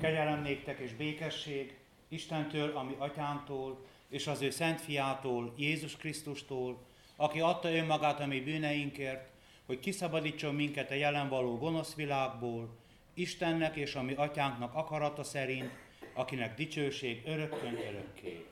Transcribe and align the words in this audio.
Kegyelem 0.00 0.42
néktek 0.42 0.78
és 0.78 0.94
békesség 0.94 1.76
Istentől, 2.08 2.76
ami 2.76 2.94
atyánktól, 2.98 3.86
és 4.08 4.26
az 4.26 4.42
ő 4.42 4.50
szent 4.50 4.80
fiától, 4.80 5.54
Jézus 5.56 5.96
Krisztustól, 5.96 6.78
aki 7.16 7.40
adta 7.40 7.74
önmagát 7.74 8.20
a 8.20 8.26
mi 8.26 8.40
bűneinkért, 8.40 9.30
hogy 9.66 9.80
kiszabadítson 9.80 10.54
minket 10.54 10.90
a 10.90 10.94
jelen 10.94 11.28
való 11.28 11.56
gonosz 11.56 11.94
világból, 11.94 12.68
Istennek 13.14 13.76
és 13.76 13.94
a 13.94 14.02
mi 14.02 14.14
atyánknak 14.14 14.74
akarata 14.74 15.22
szerint, 15.22 15.70
akinek 16.14 16.54
dicsőség 16.54 17.22
örökkön 17.26 17.76
örökké. 17.76 18.46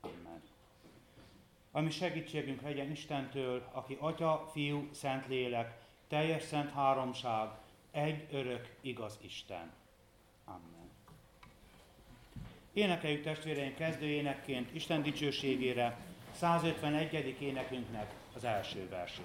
Amen. 0.00 0.42
Ami 1.72 1.90
segítségünk 1.90 2.62
legyen 2.62 2.90
Istentől, 2.90 3.68
aki 3.72 3.96
Atya, 4.00 4.50
Fiú, 4.52 4.88
Szentlélek, 4.92 5.78
teljes 6.08 6.42
szent 6.42 6.70
háromság, 6.70 7.48
egy 7.90 8.26
örök, 8.30 8.76
igaz 8.80 9.18
Isten. 9.22 9.82
Amen. 10.44 10.90
Énekeljük 12.72 13.22
testvéreink 13.22 13.76
kezdőjénekként 13.76 14.74
Isten 14.74 15.02
dicsőségére 15.02 15.96
151. 16.36 17.36
énekünknek 17.40 18.14
az 18.36 18.44
első 18.44 18.88
versét. 18.88 19.24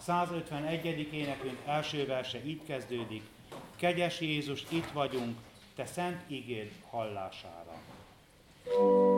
151. 0.00 1.12
énekünk 1.12 1.58
első 1.66 2.06
verse 2.06 2.44
így 2.44 2.60
kezdődik. 2.66 3.22
Kegyes 3.76 4.20
Jézus, 4.20 4.64
itt 4.68 4.90
vagyunk, 4.90 5.38
te 5.74 5.86
szent 5.86 6.30
igéd 6.30 6.72
hallására. 6.90 7.82
thank 8.64 8.78
you 8.78 9.13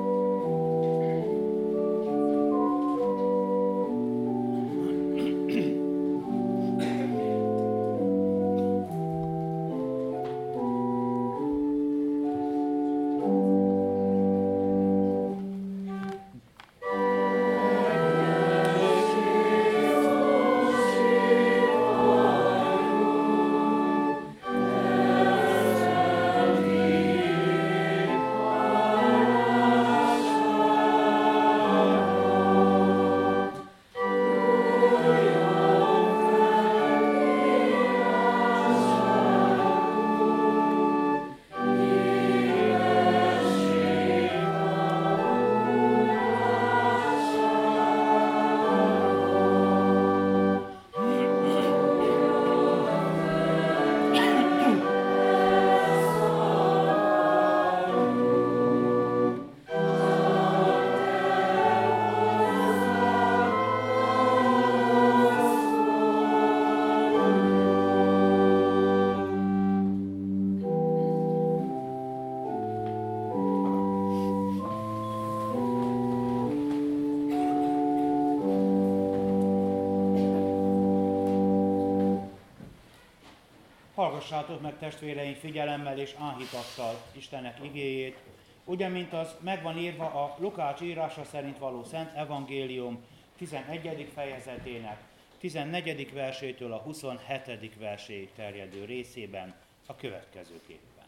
Hallgassátok 84.17 84.61
meg 84.61 84.79
testvéreim 84.79 85.35
figyelemmel 85.35 85.99
és 85.99 86.15
áhítattal 86.19 87.03
Istennek 87.13 87.59
igéjét, 87.63 88.19
ugye, 88.65 88.89
mint 88.89 89.13
az 89.13 89.35
megvan 89.41 89.79
írva 89.79 90.05
a 90.05 90.37
Lukács 90.39 90.81
írása 90.81 91.25
szerint 91.25 91.59
való 91.59 91.85
Szent 91.85 92.15
Evangélium 92.15 93.05
11. 93.37 94.11
fejezetének 94.15 95.03
14. 95.39 96.13
versétől 96.13 96.73
a 96.73 96.77
27. 96.77 97.77
verséig 97.79 98.33
terjedő 98.33 98.85
részében 98.85 99.55
a 99.87 99.97
következőképpen. 99.97 101.07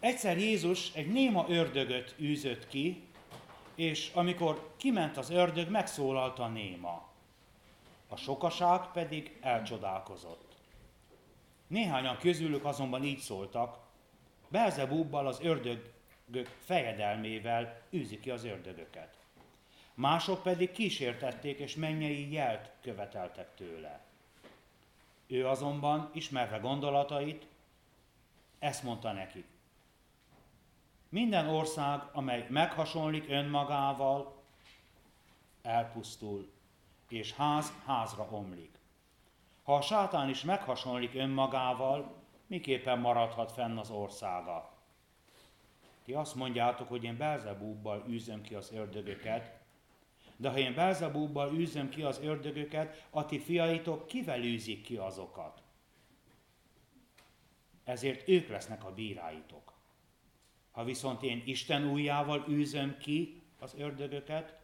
Egyszer 0.00 0.38
Jézus 0.38 0.92
egy 0.94 1.12
néma 1.12 1.46
ördögöt 1.48 2.14
űzött 2.20 2.68
ki, 2.68 3.02
és 3.74 4.10
amikor 4.14 4.70
kiment 4.76 5.16
az 5.16 5.30
ördög, 5.30 5.70
megszólalt 5.70 6.38
a 6.38 6.48
néma. 6.48 7.08
A 8.08 8.16
sokaság 8.16 8.80
pedig 8.92 9.36
elcsodálkozott. 9.40 10.43
Néhányan 11.74 12.18
közülük 12.18 12.64
azonban 12.64 13.04
így 13.04 13.18
szóltak, 13.18 13.78
Belzebubbal 14.48 15.26
az 15.26 15.40
ördögök 15.40 16.46
fejedelmével 16.64 17.80
űzi 17.92 18.20
ki 18.20 18.30
az 18.30 18.44
ördögöket. 18.44 19.16
Mások 19.94 20.42
pedig 20.42 20.72
kísértették 20.72 21.58
és 21.58 21.74
mennyei 21.74 22.32
jelt 22.32 22.70
követeltek 22.80 23.54
tőle. 23.54 24.04
Ő 25.26 25.46
azonban, 25.48 26.10
ismerve 26.12 26.58
gondolatait, 26.58 27.46
ezt 28.58 28.82
mondta 28.82 29.12
nekik. 29.12 29.46
Minden 31.08 31.48
ország, 31.48 32.00
amely 32.12 32.46
meghasonlik 32.48 33.28
önmagával, 33.28 34.42
elpusztul, 35.62 36.50
és 37.08 37.32
ház 37.32 37.72
házra 37.86 38.28
omlik. 38.30 38.73
Ha 39.64 39.74
a 39.74 39.80
sátán 39.80 40.28
is 40.28 40.42
meghasonlik 40.42 41.14
önmagával, 41.14 42.22
miképpen 42.46 42.98
maradhat 42.98 43.52
fenn 43.52 43.76
az 43.76 43.90
országa? 43.90 44.72
Ti 46.04 46.12
azt 46.12 46.34
mondjátok, 46.34 46.88
hogy 46.88 47.04
én 47.04 47.16
Belzebúbbal 47.16 48.04
űzöm 48.08 48.42
ki 48.42 48.54
az 48.54 48.72
ördögöket, 48.72 49.60
de 50.36 50.50
ha 50.50 50.58
én 50.58 50.74
Belzebúbbal 50.74 51.54
űzöm 51.54 51.88
ki 51.88 52.02
az 52.02 52.20
ördögöket, 52.22 53.06
a 53.10 53.24
ti 53.24 53.38
fiaitok 53.38 54.06
kivel 54.06 54.42
űzik 54.42 54.82
ki 54.82 54.96
azokat? 54.96 55.62
Ezért 57.84 58.28
ők 58.28 58.48
lesznek 58.48 58.84
a 58.84 58.94
bíráitok. 58.94 59.72
Ha 60.70 60.84
viszont 60.84 61.22
én 61.22 61.42
Isten 61.44 61.90
újjával 61.90 62.44
űzöm 62.48 62.96
ki 62.98 63.42
az 63.58 63.74
ördögöket, 63.78 64.58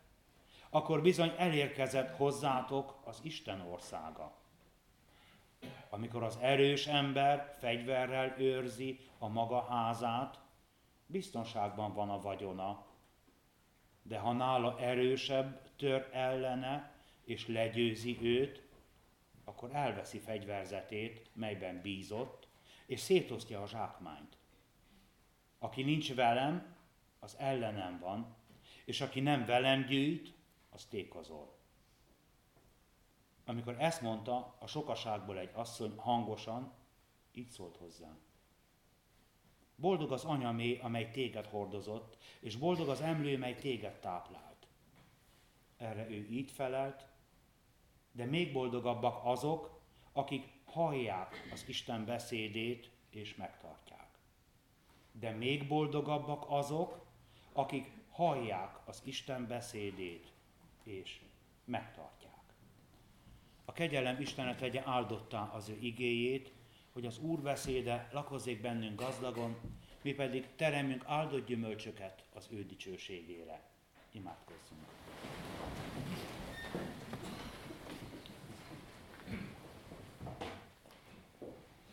akkor 0.70 1.02
bizony 1.02 1.32
elérkezett 1.36 2.16
hozzátok 2.16 3.00
az 3.04 3.20
Isten 3.22 3.60
országa 3.60 4.39
amikor 5.90 6.22
az 6.22 6.38
erős 6.40 6.86
ember 6.86 7.56
fegyverrel 7.58 8.34
őrzi 8.38 8.98
a 9.18 9.28
maga 9.28 9.64
házát, 9.64 10.40
biztonságban 11.06 11.94
van 11.94 12.10
a 12.10 12.20
vagyona. 12.20 12.86
De 14.02 14.18
ha 14.18 14.32
nála 14.32 14.78
erősebb 14.80 15.76
tör 15.76 16.08
ellene 16.12 16.94
és 17.24 17.46
legyőzi 17.46 18.18
őt, 18.22 18.68
akkor 19.44 19.74
elveszi 19.74 20.18
fegyverzetét, 20.18 21.30
melyben 21.34 21.80
bízott, 21.80 22.48
és 22.86 23.00
szétosztja 23.00 23.62
a 23.62 23.66
zsákmányt. 23.66 24.36
Aki 25.58 25.82
nincs 25.82 26.14
velem, 26.14 26.76
az 27.18 27.36
ellenem 27.38 27.98
van, 27.98 28.36
és 28.84 29.00
aki 29.00 29.20
nem 29.20 29.44
velem 29.44 29.84
gyűjt, 29.84 30.34
az 30.70 30.84
tékozol. 30.84 31.59
Amikor 33.50 33.76
ezt 33.78 34.00
mondta, 34.00 34.54
a 34.58 34.66
sokaságból 34.66 35.38
egy 35.38 35.50
asszony 35.52 35.96
hangosan 35.96 36.72
így 37.32 37.48
szólt 37.48 37.76
hozzám. 37.76 38.18
Boldog 39.76 40.12
az 40.12 40.24
anyamé, 40.24 40.78
amely 40.78 41.10
téged 41.10 41.46
hordozott, 41.46 42.16
és 42.40 42.56
boldog 42.56 42.88
az 42.88 43.00
emlő, 43.00 43.38
mely 43.38 43.54
téged 43.54 44.00
táplált. 44.00 44.66
Erre 45.76 46.08
ő 46.08 46.26
így 46.30 46.50
felelt, 46.50 47.06
de 48.12 48.24
még 48.24 48.52
boldogabbak 48.52 49.20
azok, 49.24 49.80
akik 50.12 50.52
hallják 50.64 51.48
az 51.52 51.64
Isten 51.68 52.04
beszédét 52.04 52.90
és 53.10 53.34
megtartják. 53.34 54.18
De 55.12 55.30
még 55.30 55.68
boldogabbak 55.68 56.44
azok, 56.48 57.06
akik 57.52 57.92
hallják 58.10 58.88
az 58.88 59.02
Isten 59.04 59.46
beszédét 59.46 60.32
és 60.82 61.20
megtartják. 61.64 62.19
A 63.70 63.72
kegyelem 63.72 64.20
Istenet 64.20 64.56
tegye 64.56 64.82
áldottá 64.84 65.50
az 65.54 65.68
ő 65.68 65.78
igéjét, 65.80 66.52
hogy 66.92 67.06
az 67.06 67.18
Úr 67.18 67.40
beszéde 67.40 68.08
lakozzék 68.12 68.60
bennünk 68.60 69.00
gazdagon, 69.00 69.56
mi 70.02 70.12
pedig 70.12 70.46
teremünk 70.56 71.02
áldott 71.06 71.46
gyümölcsöket 71.46 72.24
az 72.34 72.48
ő 72.50 72.64
dicsőségére. 72.64 73.62
Imádkozzunk! 74.12 74.80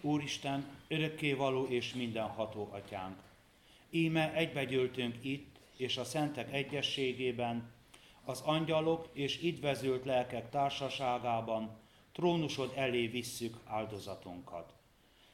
Úristen, 0.02 0.70
örökkévaló 0.88 1.66
és 1.66 1.94
mindenható 1.94 2.70
atyánk, 2.72 3.22
íme 3.90 4.34
egybegyűltünk 4.34 5.16
itt 5.22 5.60
és 5.76 5.98
a 5.98 6.04
szentek 6.04 6.54
egyességében, 6.54 7.72
az 8.28 8.42
angyalok 8.42 9.10
és 9.14 9.42
idvezült 9.42 10.06
lelkek 10.06 10.50
társaságában 10.50 11.78
trónusod 12.12 12.74
elé 12.76 13.08
visszük 13.08 13.58
áldozatunkat. 13.66 14.74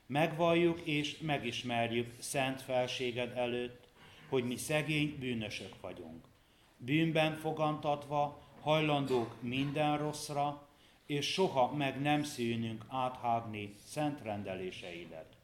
Megvalljuk 0.06 0.80
és 0.80 1.18
megismerjük 1.18 2.14
szent 2.20 2.62
felséged 2.62 3.38
előtt, 3.38 3.88
hogy 4.30 4.44
mi 4.44 4.56
szegény 4.56 5.16
bűnösök 5.20 5.82
vagyunk. 5.82 6.26
Bűnben 6.78 7.36
fogantatva 7.36 8.42
hajlandók 8.62 9.42
minden 9.42 9.98
rosszra, 9.98 10.68
és 11.06 11.32
soha 11.32 11.74
meg 11.74 12.02
nem 12.02 12.24
szűnünk 12.24 12.86
áthágni 12.88 13.76
szent 13.86 14.22
rendeléseidet. 14.22 15.38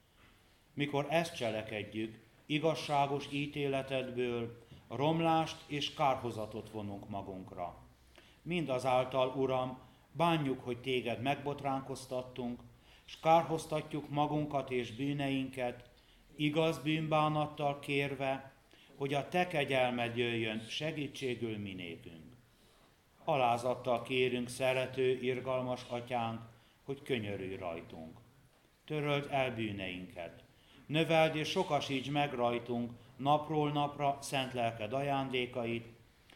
Mikor 0.74 1.08
ezt 1.10 1.36
cselekedjük, 1.36 2.20
igazságos 2.46 3.28
ítéletedből 3.32 4.68
romlást 4.96 5.58
és 5.68 5.94
kárhozatot 5.94 6.70
vonunk 6.70 7.10
magunkra. 7.10 7.76
Mindazáltal, 8.42 9.34
Uram, 9.36 9.80
bánjuk, 10.12 10.64
hogy 10.64 10.78
téged 10.78 11.22
megbotránkoztattunk, 11.22 12.62
és 13.06 13.20
kárhoztatjuk 13.20 14.10
magunkat 14.10 14.72
és 14.72 14.96
bűneinket, 14.96 15.90
igaz 16.36 16.80
bűnbánattal 16.80 17.80
kérve, 17.80 18.54
hogy 18.96 19.14
a 19.14 19.28
te 19.28 19.48
kegyelmed 19.48 20.18
jöjjön 20.18 20.60
segítségül 20.60 21.58
minékünk. 21.58 22.36
Alázattal 23.24 24.02
kérünk, 24.02 24.50
szerető, 24.50 25.20
irgalmas 25.22 25.86
atyánk, 25.90 26.42
hogy 26.84 27.02
könyörülj 27.02 27.56
rajtunk. 27.56 28.18
Töröld 28.86 29.28
el 29.32 29.56
bűneinket. 29.56 30.44
Növeld 30.86 31.36
és 31.36 31.50
sokasíts 31.50 32.12
meg 32.12 32.34
rajtunk 32.34 32.92
napról 33.20 33.72
napra 33.72 34.18
szent 34.22 34.54
lelked 34.54 34.94
ajándékait, 34.94 35.88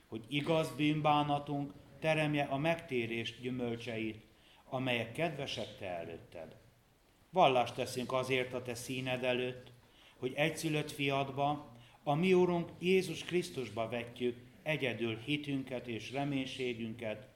hogy 0.07 0.25
igaz 0.27 0.71
bűnbánatunk 0.75 1.73
teremje 1.99 2.43
a 2.43 2.57
megtérést 2.57 3.41
gyümölcseit, 3.41 4.25
amelyek 4.69 5.11
kedvesek 5.11 5.77
te 5.77 5.85
előtted. 5.85 6.55
Vallást 7.29 7.75
teszünk 7.75 8.11
azért 8.11 8.53
a 8.53 8.61
te 8.61 8.75
színed 8.75 9.23
előtt, 9.23 9.71
hogy 10.17 10.33
egyszülött 10.35 10.91
fiadba, 10.91 11.71
a 12.03 12.13
mi 12.13 12.33
Úrunk 12.33 12.69
Jézus 12.79 13.23
Krisztusba 13.23 13.89
vetjük 13.89 14.37
egyedül 14.63 15.17
hitünket 15.17 15.87
és 15.87 16.11
reménységünket, 16.11 17.27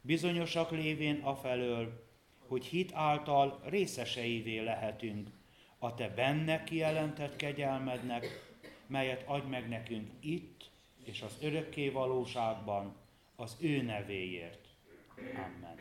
bizonyosak 0.00 0.70
lévén 0.70 1.20
afelől, 1.22 2.04
hogy 2.48 2.64
hit 2.64 2.90
által 2.94 3.60
részeseivé 3.64 4.58
lehetünk 4.58 5.30
a 5.78 5.94
te 5.94 6.08
benne 6.08 6.64
kijelentett 6.64 7.36
kegyelmednek, 7.36 8.45
melyet 8.88 9.22
adj 9.26 9.46
meg 9.46 9.68
nekünk 9.68 10.10
itt 10.20 10.70
és 11.04 11.22
az 11.22 11.38
örökké 11.40 11.88
valóságban 11.88 12.94
az 13.36 13.56
ő 13.60 13.82
nevéért. 13.82 14.68
Amen. 15.34 15.78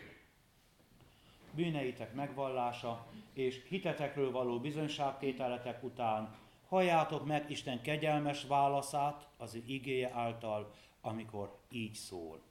Bűneitek 1.51 2.13
megvallása 2.13 3.07
és 3.33 3.65
hitetekről 3.67 4.31
való 4.31 4.59
bizonyságtételetek 4.59 5.83
után 5.83 6.35
halljátok 6.67 7.25
meg 7.25 7.49
Isten 7.49 7.81
kegyelmes 7.81 8.43
válaszát 8.43 9.27
az 9.37 9.55
ő 9.55 9.63
igéje 9.65 10.11
által, 10.13 10.73
amikor 11.01 11.59
így 11.69 11.93
szól. 11.93 12.41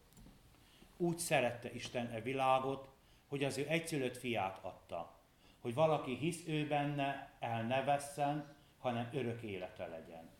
Úgy 0.97 1.19
szerette 1.19 1.73
Isten 1.73 2.07
e 2.07 2.21
világot, 2.21 2.89
hogy 3.29 3.45
az 3.45 3.59
ő 3.59 3.67
egyszülött 3.69 4.17
fiát 4.17 4.59
adta, 4.63 5.19
hogy 5.61 5.75
valaki 5.75 6.15
hisz 6.15 6.47
ő 6.47 6.67
benne, 6.67 7.33
el 7.41 7.63
ne 7.63 7.83
vesszen, 7.83 8.57
hanem 8.79 9.09
örök 9.13 9.43
élete 9.43 9.87
legyen. 9.87 10.34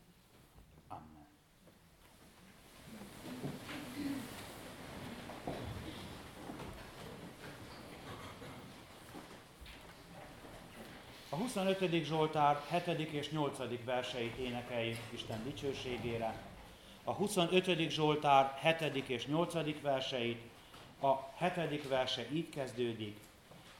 A 11.29 11.35
25. 11.35 12.03
Zsoltár 12.03 12.61
7. 12.85 12.99
és 13.11 13.29
8. 13.29 13.57
verseit 13.85 14.37
énekeljük 14.37 14.97
Isten 15.09 15.43
dicsőségére 15.43 16.35
a 17.03 17.11
25. 17.11 17.89
Zsoltár 17.89 18.77
7. 18.81 19.09
és 19.09 19.25
8. 19.25 19.81
verseit, 19.81 20.41
a 21.01 21.13
7. 21.45 21.87
verse 21.87 22.25
így 22.31 22.49
kezdődik, 22.49 23.17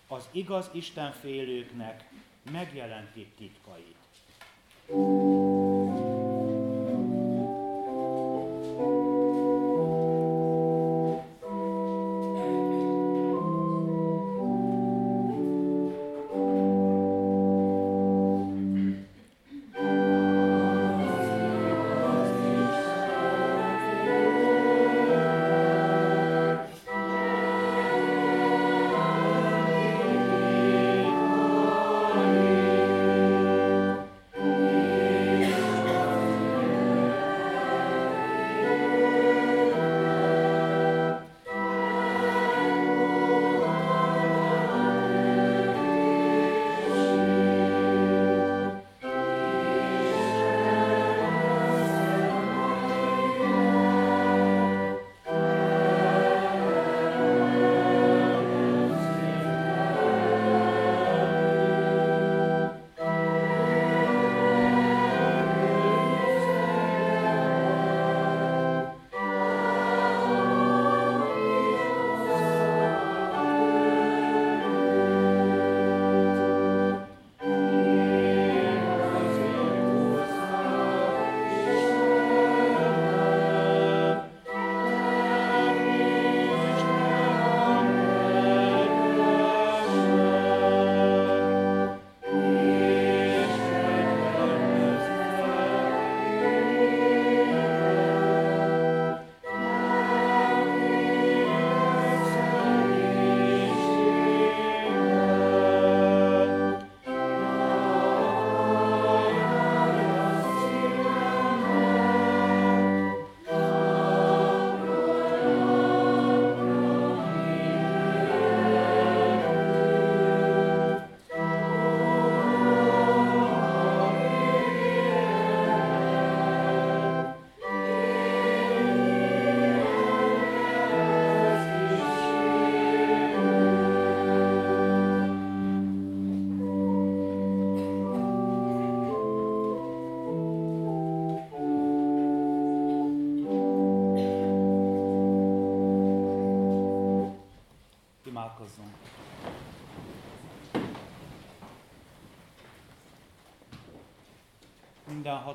az 0.08 0.28
igaz 0.32 0.70
Isten 0.72 1.12
félőknek 1.12 2.10
megjelenti 2.52 3.28
titkait. 3.38 3.96
thank 4.88 5.00
you 5.00 5.85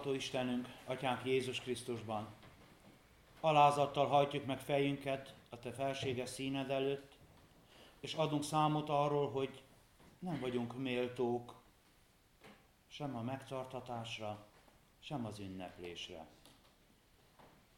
Mindenható 0.01 0.25
Istenünk, 0.25 0.69
Atyánk 0.87 1.25
Jézus 1.25 1.61
Krisztusban, 1.61 2.29
alázattal 3.41 4.07
hajtjuk 4.07 4.47
meg 4.47 4.59
fejünket 4.59 5.35
a 5.49 5.59
Te 5.59 5.73
felséges 5.73 6.29
színed 6.29 6.71
előtt, 6.71 7.17
és 8.01 8.15
adunk 8.15 8.45
számot 8.45 8.89
arról, 8.89 9.31
hogy 9.31 9.63
nem 10.19 10.41
vagyunk 10.41 10.77
méltók 10.77 11.55
sem 12.87 13.17
a 13.17 13.23
megtartatásra, 13.23 14.47
sem 14.99 15.27
az 15.27 15.39
ünneplésre. 15.39 16.27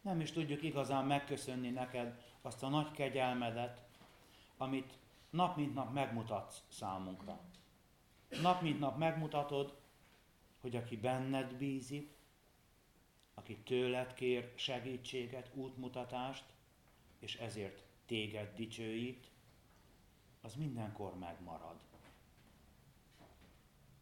Nem 0.01 0.21
is 0.21 0.31
tudjuk 0.31 0.63
igazán 0.63 1.05
megköszönni 1.05 1.69
neked 1.69 2.21
azt 2.41 2.63
a 2.63 2.67
nagy 2.67 2.91
kegyelmedet, 2.91 3.81
amit 4.57 4.93
nap 5.29 5.55
mint 5.55 5.73
nap 5.73 5.93
megmutatsz 5.93 6.63
számunkra. 6.67 7.39
Nap 8.41 8.61
mint 8.61 8.79
nap 8.79 8.97
megmutatod, 8.97 9.81
hogy 10.63 10.75
aki 10.75 10.97
benned 10.97 11.55
bízik, 11.55 12.15
aki 13.33 13.57
tőled 13.57 14.13
kér 14.13 14.51
segítséget, 14.55 15.51
útmutatást, 15.53 16.45
és 17.19 17.35
ezért 17.35 17.83
téged 18.05 18.55
dicsőít, 18.55 19.31
az 20.41 20.55
mindenkor 20.55 21.17
megmarad. 21.17 21.79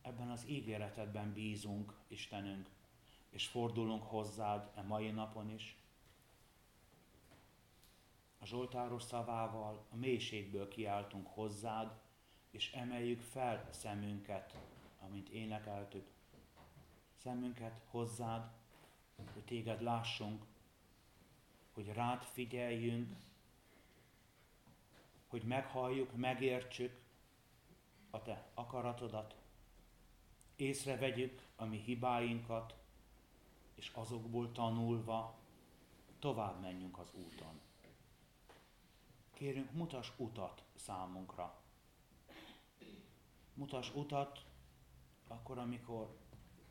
Ebben 0.01 0.29
az 0.29 0.45
ígéretedben 0.47 1.33
bízunk, 1.33 1.93
Istenünk, 2.07 2.69
és 3.29 3.47
fordulunk 3.47 4.03
hozzád 4.03 4.71
e 4.75 4.81
mai 4.81 5.11
napon 5.11 5.49
is. 5.49 5.77
A 8.39 8.45
Zsoltáros 8.45 9.03
szavával 9.03 9.85
a 9.91 9.95
mélységből 9.95 10.67
kiáltunk 10.67 11.27
hozzád, 11.27 11.99
és 12.51 12.71
emeljük 12.71 13.21
fel 13.21 13.67
szemünket, 13.71 14.57
amint 14.99 15.29
énekeltük, 15.29 16.19
szemünket 17.23 17.81
hozzád, 17.89 18.51
hogy 19.33 19.43
téged 19.43 19.81
lássunk, 19.81 20.45
hogy 21.73 21.87
rád 21.93 22.23
figyeljünk, 22.23 23.15
hogy 25.27 25.43
meghalljuk, 25.43 26.15
megértsük 26.15 26.99
a 28.09 28.21
te 28.21 28.49
akaratodat, 28.53 29.35
észrevegyük 30.55 31.41
a 31.55 31.65
mi 31.65 31.77
hibáinkat, 31.77 32.75
és 33.75 33.91
azokból 33.93 34.51
tanulva 34.51 35.37
tovább 36.19 36.61
menjünk 36.61 36.97
az 36.97 37.13
úton. 37.13 37.59
Kérünk, 39.33 39.71
mutas 39.71 40.11
utat 40.17 40.63
számunkra. 40.75 41.59
Mutas 43.53 43.95
utat 43.95 44.45
akkor, 45.27 45.57
amikor 45.57 46.20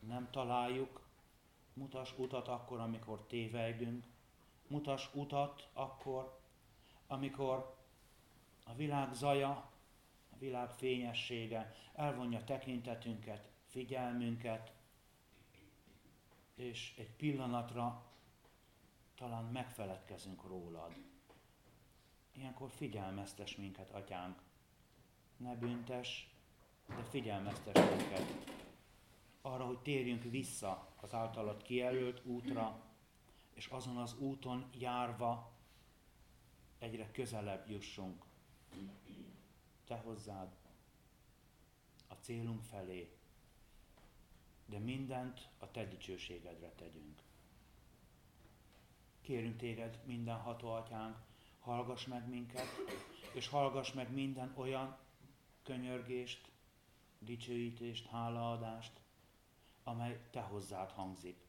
nem 0.06 0.30
találjuk, 0.30 1.00
mutas 1.72 2.18
utat 2.18 2.48
akkor, 2.48 2.80
amikor 2.80 3.26
tévegünk, 3.26 4.06
mutas 4.66 5.10
utat 5.14 5.68
akkor, 5.72 6.40
amikor 7.06 7.76
a 8.64 8.74
világ 8.74 9.12
zaja, 9.14 9.70
a 10.30 10.36
világ 10.38 10.70
fényessége 10.70 11.74
elvonja 11.94 12.44
tekintetünket, 12.44 13.50
figyelmünket, 13.66 14.72
és 16.54 16.94
egy 16.96 17.10
pillanatra 17.10 18.04
talán 19.14 19.44
megfeledkezünk 19.44 20.44
rólad. 20.44 20.92
Ilyenkor 22.32 22.70
figyelmeztes 22.70 23.56
minket, 23.56 23.90
atyánk. 23.90 24.42
Ne 25.36 25.54
büntes, 25.54 26.34
de 26.86 27.02
figyelmeztes 27.02 27.74
minket 27.74 28.58
arra, 29.40 29.64
hogy 29.66 29.78
térjünk 29.78 30.22
vissza 30.22 30.88
az 31.00 31.14
általad 31.14 31.62
kijelölt 31.62 32.24
útra, 32.24 32.82
és 33.54 33.66
azon 33.66 33.96
az 33.96 34.18
úton 34.18 34.70
járva 34.78 35.52
egyre 36.78 37.10
közelebb 37.10 37.70
jussunk 37.70 38.28
te 39.90 39.96
hozzád, 39.96 40.48
a 42.08 42.14
célunk 42.14 42.62
felé, 42.62 43.16
de 44.66 44.78
mindent 44.78 45.48
a 45.58 45.70
te 45.70 45.84
dicsőségedre 45.84 46.68
tegyünk. 46.68 47.22
Kérünk 49.20 49.56
téged, 49.56 50.00
minden 50.04 50.36
ható 50.36 50.68
atyánk, 50.68 51.16
hallgass 51.60 52.06
meg 52.06 52.28
minket, 52.28 52.66
és 53.32 53.48
hallgass 53.48 53.92
meg 53.92 54.12
minden 54.12 54.52
olyan 54.56 54.98
könyörgést, 55.62 56.50
dicsőítést, 57.18 58.06
hálaadást, 58.06 58.99
amely 59.90 60.20
te 60.30 60.40
hozzád 60.40 60.90
hangzik. 60.90 61.46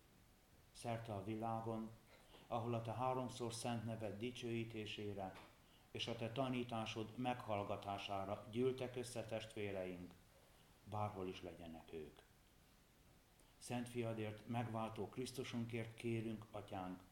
Szerte 0.71 1.13
a 1.13 1.23
világon, 1.23 1.89
ahol 2.47 2.73
a 2.73 2.81
te 2.81 2.93
háromszor 2.93 3.53
szent 3.53 3.85
neved 3.85 4.17
dicsőítésére 4.17 5.33
és 5.91 6.07
a 6.07 6.15
te 6.15 6.31
tanításod 6.31 7.13
meghallgatására 7.17 8.47
gyűltek 8.51 8.95
össze 8.95 9.25
testvéreink, 9.25 10.13
bárhol 10.83 11.27
is 11.27 11.41
legyenek 11.41 11.93
ők. 11.93 12.21
Szent 13.57 13.89
fiadért, 13.89 14.47
megváltó 14.47 15.09
Krisztusunkért 15.09 15.93
kérünk, 15.93 16.45
atyánk, 16.51 17.03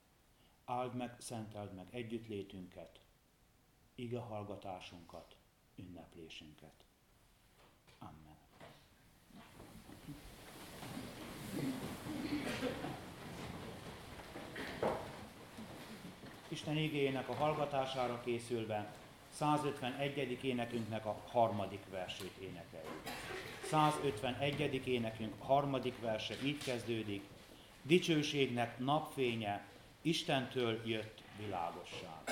áld 0.66 0.96
meg, 0.96 1.20
szenteld 1.20 1.74
meg 1.74 1.88
együttlétünket, 1.92 3.02
ige 3.96 4.20
hallgatásunkat, 4.20 5.36
ünneplésünket. 5.76 6.86
Amen. 8.00 8.38
Isten 16.60 16.78
igényének 16.78 17.30
a 17.30 17.34
hallgatására 17.34 18.22
készülve 18.26 18.94
151. 19.34 20.40
énekünknek 20.42 21.06
a 21.06 21.16
harmadik 21.32 21.84
versét 21.92 22.32
énekeljük. 22.40 23.02
151. 23.64 24.88
énekünk 24.88 25.34
harmadik 25.40 26.00
verse 26.02 26.34
így 26.44 26.64
kezdődik. 26.64 27.24
Dicsőségnek 27.82 28.80
napfénye, 28.80 29.66
Istentől 30.02 30.82
jött 30.86 31.22
világosság. 31.38 32.24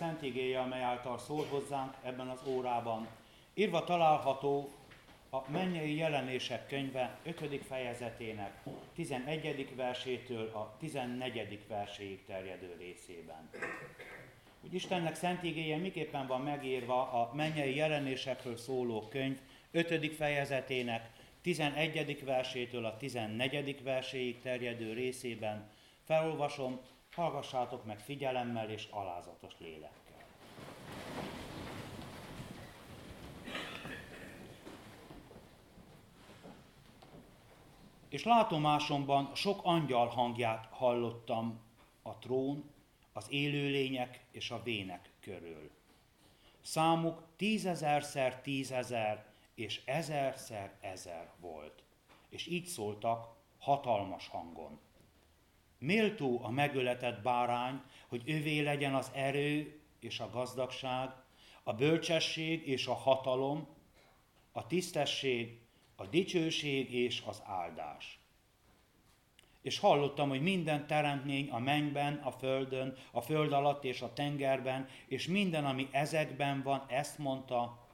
Szent 0.00 0.22
igéje, 0.22 0.60
amely 0.60 0.82
által 0.82 1.18
szól 1.18 1.46
hozzánk 1.50 1.94
ebben 2.02 2.28
az 2.28 2.40
órában. 2.46 3.08
Írva 3.54 3.84
található 3.84 4.70
a 5.30 5.50
mennyei 5.50 5.96
jelenések 5.96 6.66
könyve 6.66 7.18
5. 7.22 7.64
fejezetének 7.66 8.62
11. 8.94 9.74
versétől 9.76 10.46
a 10.46 10.76
14. 10.78 11.58
verséig 11.68 12.24
terjedő 12.24 12.76
részében. 12.78 13.50
hogy 14.60 14.74
Istennek 14.74 15.14
szent 15.14 15.42
igéje 15.42 15.76
miképpen 15.76 16.26
van 16.26 16.40
megírva 16.40 17.12
a 17.12 17.34
mennyei 17.34 17.76
jelenésekről 17.76 18.56
szóló 18.56 19.08
könyv 19.08 19.38
5. 19.70 20.14
fejezetének 20.14 21.10
11. 21.42 22.24
versétől 22.24 22.84
a 22.84 22.96
14. 22.96 23.82
verséig 23.82 24.40
terjedő 24.40 24.92
részében. 24.92 25.70
Felolvasom, 26.04 26.80
hallgassátok 27.20 27.84
meg 27.84 27.98
figyelemmel 27.98 28.70
és 28.70 28.88
alázatos 28.90 29.52
lélekkel. 29.58 30.24
És 38.08 38.24
látomásomban 38.24 39.34
sok 39.34 39.60
angyal 39.62 40.06
hangját 40.06 40.66
hallottam 40.70 41.60
a 42.02 42.18
trón, 42.18 42.70
az 43.12 43.26
élőlények 43.30 44.24
és 44.30 44.50
a 44.50 44.62
vének 44.62 45.10
körül. 45.20 45.70
Számuk 46.60 47.22
tízezerszer 47.36 48.40
tízezer 48.40 49.32
és 49.54 49.82
ezerszer 49.84 50.76
ezer 50.80 51.30
volt, 51.40 51.82
és 52.28 52.46
így 52.46 52.66
szóltak 52.66 53.28
hatalmas 53.58 54.28
hangon. 54.28 54.80
Méltó 55.82 56.40
a 56.42 56.50
megöletett 56.50 57.22
bárány, 57.22 57.80
hogy 58.08 58.22
övé 58.26 58.60
legyen 58.60 58.94
az 58.94 59.10
erő 59.14 59.80
és 60.00 60.20
a 60.20 60.30
gazdagság, 60.30 61.10
a 61.62 61.72
bölcsesség 61.72 62.68
és 62.68 62.86
a 62.86 62.94
hatalom, 62.94 63.68
a 64.52 64.66
tisztesség, 64.66 65.58
a 65.96 66.06
dicsőség 66.06 66.92
és 66.92 67.22
az 67.26 67.42
áldás. 67.44 68.18
És 69.62 69.78
hallottam, 69.78 70.28
hogy 70.28 70.42
minden 70.42 70.86
teremtmény 70.86 71.50
a 71.50 71.58
mennyben, 71.58 72.14
a 72.14 72.30
földön, 72.30 72.96
a 73.10 73.20
föld 73.20 73.52
alatt 73.52 73.84
és 73.84 74.00
a 74.00 74.12
tengerben, 74.12 74.88
és 75.06 75.26
minden, 75.26 75.64
ami 75.64 75.88
ezekben 75.90 76.62
van, 76.62 76.84
ezt 76.88 77.18
mondta, 77.18 77.88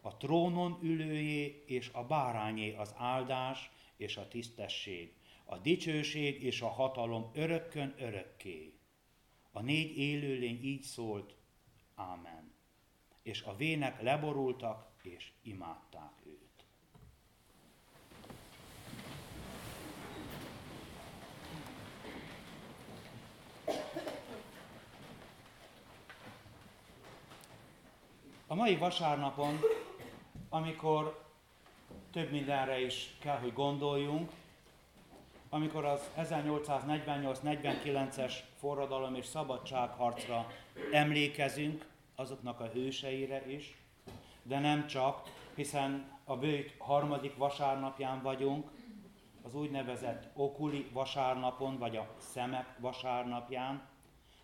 a 0.00 0.16
trónon 0.16 0.78
ülőjé 0.82 1.62
és 1.66 1.90
a 1.92 2.04
bárányé 2.04 2.74
az 2.74 2.94
áldás 2.96 3.70
és 3.96 4.16
a 4.16 4.28
tisztesség, 4.28 5.12
a 5.48 5.58
dicsőség 5.58 6.42
és 6.42 6.60
a 6.60 6.68
hatalom 6.68 7.30
örökkön 7.34 7.94
örökké. 7.98 8.78
A 9.52 9.62
négy 9.62 9.98
élőlény 9.98 10.64
így 10.64 10.82
szólt, 10.82 11.36
Ámen. 11.94 12.54
És 13.22 13.42
a 13.42 13.56
vének 13.56 14.02
leborultak 14.02 14.90
és 15.02 15.32
imádták 15.42 16.12
őt. 16.24 16.66
A 28.46 28.54
mai 28.54 28.76
vasárnapon, 28.76 29.58
amikor 30.48 31.24
több 32.10 32.30
mindenre 32.30 32.80
is 32.80 33.16
kell, 33.20 33.38
hogy 33.38 33.52
gondoljunk, 33.52 34.32
amikor 35.56 35.84
az 35.84 36.10
1848-49-es 36.18 38.34
forradalom 38.58 39.14
és 39.14 39.26
szabadságharcra 39.26 40.46
emlékezünk, 40.92 41.86
azoknak 42.14 42.60
a 42.60 42.66
hőseire 42.66 43.46
is, 43.46 43.78
de 44.42 44.58
nem 44.58 44.86
csak, 44.86 45.22
hiszen 45.54 46.18
a 46.24 46.36
bőjt 46.36 46.74
harmadik 46.78 47.36
vasárnapján 47.36 48.22
vagyunk, 48.22 48.70
az 49.42 49.54
úgynevezett 49.54 50.28
okuli 50.34 50.86
vasárnapon, 50.92 51.78
vagy 51.78 51.96
a 51.96 52.08
szemek 52.18 52.66
vasárnapján. 52.78 53.82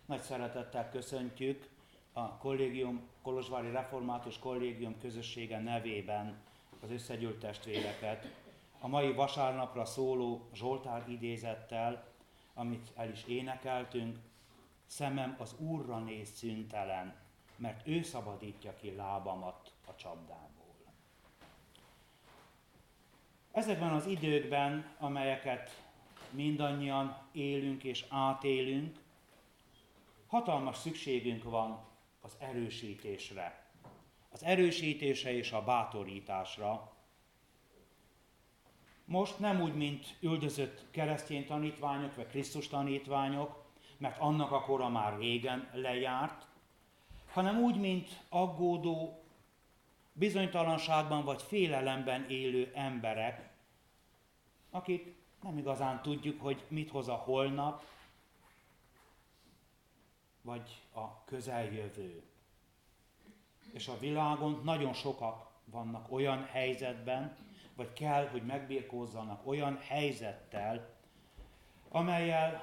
Nagy 0.05 0.21
szeretettel 0.21 0.89
köszöntjük 0.89 1.69
a 2.13 2.37
kollégium, 2.37 3.01
Kolozsvári 3.21 3.71
Református 3.71 4.39
Kollégium 4.39 4.99
közössége 4.99 5.59
nevében 5.59 6.41
az 6.81 6.91
összegyűlt 6.91 7.39
testvéreket 7.39 8.42
a 8.83 8.87
mai 8.87 9.13
vasárnapra 9.13 9.85
szóló 9.85 10.49
Zsoltár 10.53 11.09
idézettel, 11.09 12.07
amit 12.53 12.91
el 12.95 13.09
is 13.09 13.23
énekeltünk, 13.27 14.17
szemem 14.85 15.35
az 15.39 15.55
Úrra 15.59 15.99
néz 15.99 16.29
szüntelen, 16.29 17.15
mert 17.55 17.87
ő 17.87 18.01
szabadítja 18.01 18.75
ki 18.75 18.95
lábamat 18.95 19.71
a 19.87 19.95
csapdából. 19.95 20.75
Ezekben 23.51 23.93
az 23.93 24.05
időkben, 24.05 24.95
amelyeket 24.99 25.83
mindannyian 26.29 27.17
élünk 27.31 27.83
és 27.83 28.05
átélünk, 28.09 28.99
hatalmas 30.27 30.77
szükségünk 30.77 31.43
van 31.43 31.85
az 32.21 32.35
erősítésre. 32.39 33.65
Az 34.29 34.43
erősítésre 34.43 35.33
és 35.33 35.51
a 35.51 35.63
bátorításra. 35.63 36.92
Most 39.05 39.39
nem 39.39 39.61
úgy, 39.61 39.75
mint 39.75 40.15
üldözött 40.19 40.85
keresztény 40.91 41.45
tanítványok, 41.45 42.15
vagy 42.15 42.27
Krisztus 42.27 42.67
tanítványok, 42.67 43.63
mert 43.97 44.19
annak 44.19 44.51
a 44.51 44.61
kora 44.61 44.89
már 44.89 45.17
régen 45.17 45.69
lejárt, 45.73 46.47
hanem 47.31 47.59
úgy, 47.59 47.79
mint 47.79 48.23
aggódó, 48.29 49.23
bizonytalanságban 50.13 51.23
vagy 51.23 51.41
félelemben 51.41 52.29
élő 52.29 52.71
emberek, 52.75 53.51
akik 54.69 55.15
nem 55.41 55.57
igazán 55.57 56.01
tudjuk, 56.01 56.41
hogy 56.41 56.63
mit 56.67 56.89
hoz 56.89 57.07
a 57.07 57.13
holnap, 57.13 57.83
vagy 60.41 60.81
a 60.93 61.23
közeljövő. 61.23 62.23
És 63.71 63.87
a 63.87 63.99
világon 63.99 64.61
nagyon 64.63 64.93
sokak 64.93 65.51
vannak 65.65 66.11
olyan 66.11 66.43
helyzetben, 66.45 67.37
vagy 67.75 67.93
kell, 67.93 68.27
hogy 68.27 68.45
megbírkózzanak 68.45 69.47
olyan 69.47 69.77
helyzettel, 69.77 70.89
amelyel, 71.89 72.61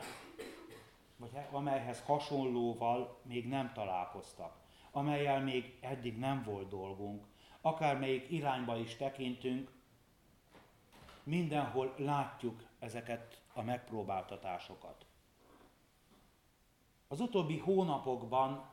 vagy 1.16 1.31
amelyhez 1.51 2.01
hasonlóval 2.01 3.20
még 3.23 3.49
nem 3.49 3.73
találkoztak, 3.73 4.57
amelyel 4.90 5.40
még 5.40 5.79
eddig 5.81 6.18
nem 6.18 6.42
volt 6.42 6.68
dolgunk, 6.68 7.27
akármelyik 7.61 8.31
irányba 8.31 8.77
is 8.77 8.96
tekintünk, 8.96 9.70
mindenhol 11.23 11.94
látjuk 11.96 12.62
ezeket 12.79 13.42
a 13.55 13.62
megpróbáltatásokat. 13.62 15.07
Az 17.09 17.20
utóbbi 17.20 17.59
hónapokban 17.59 18.68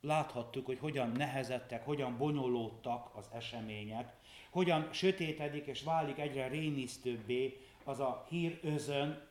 láthattuk, 0.00 0.66
hogy 0.66 0.78
hogyan 0.78 1.10
nehezettek, 1.10 1.84
hogyan 1.84 2.16
bonyolódtak 2.16 3.10
az 3.14 3.28
események, 3.32 4.16
hogyan 4.50 4.88
sötétedik 4.92 5.66
és 5.66 5.82
válik 5.82 6.18
egyre 6.18 6.48
rémisztőbbé 6.48 7.60
az 7.84 8.00
a 8.00 8.26
hírözön, 8.28 9.26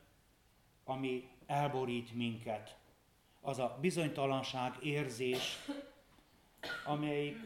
ami 0.84 1.28
elborít 1.46 2.14
minket. 2.14 2.76
Az 3.40 3.58
a 3.58 3.78
bizonytalanság 3.80 4.76
érzés, 4.82 5.58
amely 6.84 7.36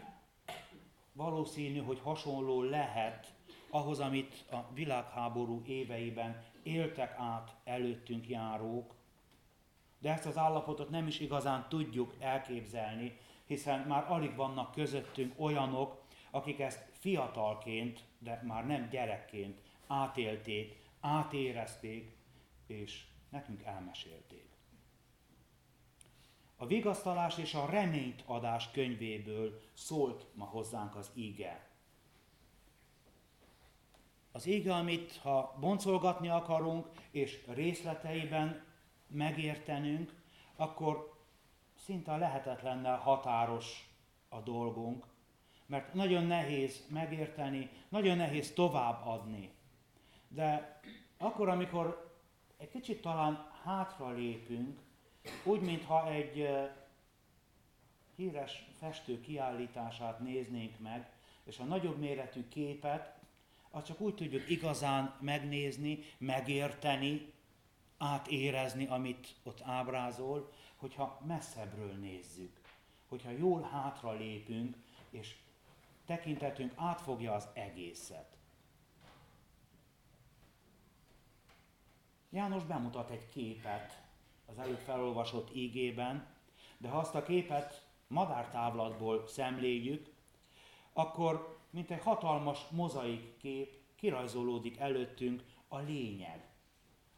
valószínű, 1.12 1.78
hogy 1.78 2.00
hasonló 2.00 2.62
lehet 2.62 3.34
ahhoz, 3.70 4.00
amit 4.00 4.44
a 4.50 4.72
világháború 4.74 5.62
éveiben 5.66 6.44
éltek 6.62 7.14
át 7.18 7.56
előttünk 7.64 8.28
járók, 8.28 8.94
de 10.02 10.12
ezt 10.12 10.26
az 10.26 10.36
állapotot 10.36 10.90
nem 10.90 11.06
is 11.06 11.20
igazán 11.20 11.66
tudjuk 11.68 12.14
elképzelni, 12.18 13.18
hiszen 13.46 13.80
már 13.80 14.10
alig 14.10 14.36
vannak 14.36 14.72
közöttünk 14.72 15.34
olyanok, 15.36 16.02
akik 16.30 16.60
ezt 16.60 16.88
fiatalként, 16.90 18.04
de 18.18 18.42
már 18.46 18.66
nem 18.66 18.88
gyerekként 18.88 19.60
átélték, 19.86 20.82
átérezték, 21.00 22.16
és 22.66 23.04
nekünk 23.30 23.62
elmesélték. 23.62 24.50
A 26.56 26.66
vigasztalás 26.66 27.38
és 27.38 27.54
a 27.54 27.66
reményt 27.70 28.22
adás 28.26 28.70
könyvéből 28.70 29.60
szólt 29.74 30.26
ma 30.34 30.44
hozzánk 30.44 30.96
az 30.96 31.10
íge. 31.14 31.70
Az 34.32 34.46
ége, 34.46 34.74
amit 34.74 35.16
ha 35.16 35.56
boncolgatni 35.60 36.28
akarunk, 36.28 36.86
és 37.10 37.44
részleteiben 37.46 38.71
megértenünk, 39.12 40.14
akkor 40.56 41.12
szinte 41.74 42.16
lehetetlennel 42.16 42.96
határos 42.96 43.90
a 44.28 44.40
dolgunk, 44.40 45.06
mert 45.66 45.94
nagyon 45.94 46.24
nehéz 46.24 46.86
megérteni, 46.88 47.70
nagyon 47.88 48.16
nehéz 48.16 48.52
továbbadni. 48.52 49.50
De 50.28 50.80
akkor, 51.18 51.48
amikor 51.48 52.12
egy 52.56 52.70
kicsit 52.70 53.00
talán 53.00 53.50
hátra 53.64 54.10
lépünk, 54.10 54.80
úgy, 55.44 55.60
mintha 55.60 56.10
egy 56.10 56.48
híres 58.16 58.64
festő 58.78 59.20
kiállítását 59.20 60.20
néznénk 60.20 60.78
meg, 60.78 61.10
és 61.44 61.58
a 61.58 61.64
nagyobb 61.64 61.98
méretű 61.98 62.48
képet 62.48 63.20
azt 63.70 63.86
csak 63.86 64.00
úgy 64.00 64.14
tudjuk 64.14 64.50
igazán 64.50 65.14
megnézni, 65.20 65.98
megérteni, 66.18 67.31
átérezni, 68.02 68.86
amit 68.86 69.34
ott 69.42 69.60
ábrázol, 69.62 70.52
hogyha 70.76 71.20
messzebbről 71.26 71.92
nézzük, 71.92 72.60
hogyha 73.08 73.30
jól 73.30 73.62
hátra 73.62 74.12
lépünk, 74.12 74.76
és 75.10 75.36
tekintetünk 76.06 76.72
átfogja 76.76 77.32
az 77.32 77.48
egészet. 77.52 78.36
János 82.30 82.64
bemutat 82.64 83.10
egy 83.10 83.28
képet 83.28 84.02
az 84.46 84.58
előbb 84.58 84.78
felolvasott 84.78 85.54
ígében, 85.54 86.26
de 86.78 86.88
ha 86.88 86.98
azt 86.98 87.14
a 87.14 87.22
képet 87.22 87.86
madártávlatból 88.06 89.26
szemléljük, 89.26 90.12
akkor 90.92 91.58
mint 91.70 91.90
egy 91.90 92.02
hatalmas 92.02 92.68
mozaik 92.70 93.36
kép 93.36 93.80
kirajzolódik 93.94 94.78
előttünk 94.78 95.44
a 95.68 95.78
lényeg. 95.78 96.51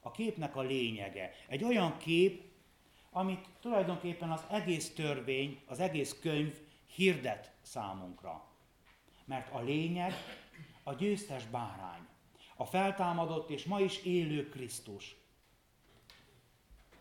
A 0.06 0.10
képnek 0.10 0.56
a 0.56 0.60
lényege. 0.60 1.32
Egy 1.48 1.64
olyan 1.64 1.96
kép, 1.98 2.42
amit 3.10 3.48
tulajdonképpen 3.60 4.30
az 4.30 4.44
egész 4.50 4.94
törvény, 4.94 5.60
az 5.66 5.80
egész 5.80 6.18
könyv 6.20 6.58
hirdet 6.86 7.52
számunkra. 7.62 8.44
Mert 9.24 9.52
a 9.52 9.60
lényeg 9.60 10.12
a 10.82 10.94
győztes 10.94 11.44
bárány, 11.44 12.06
a 12.56 12.64
feltámadott 12.64 13.50
és 13.50 13.64
ma 13.64 13.80
is 13.80 14.02
élő 14.02 14.48
Krisztus. 14.48 15.16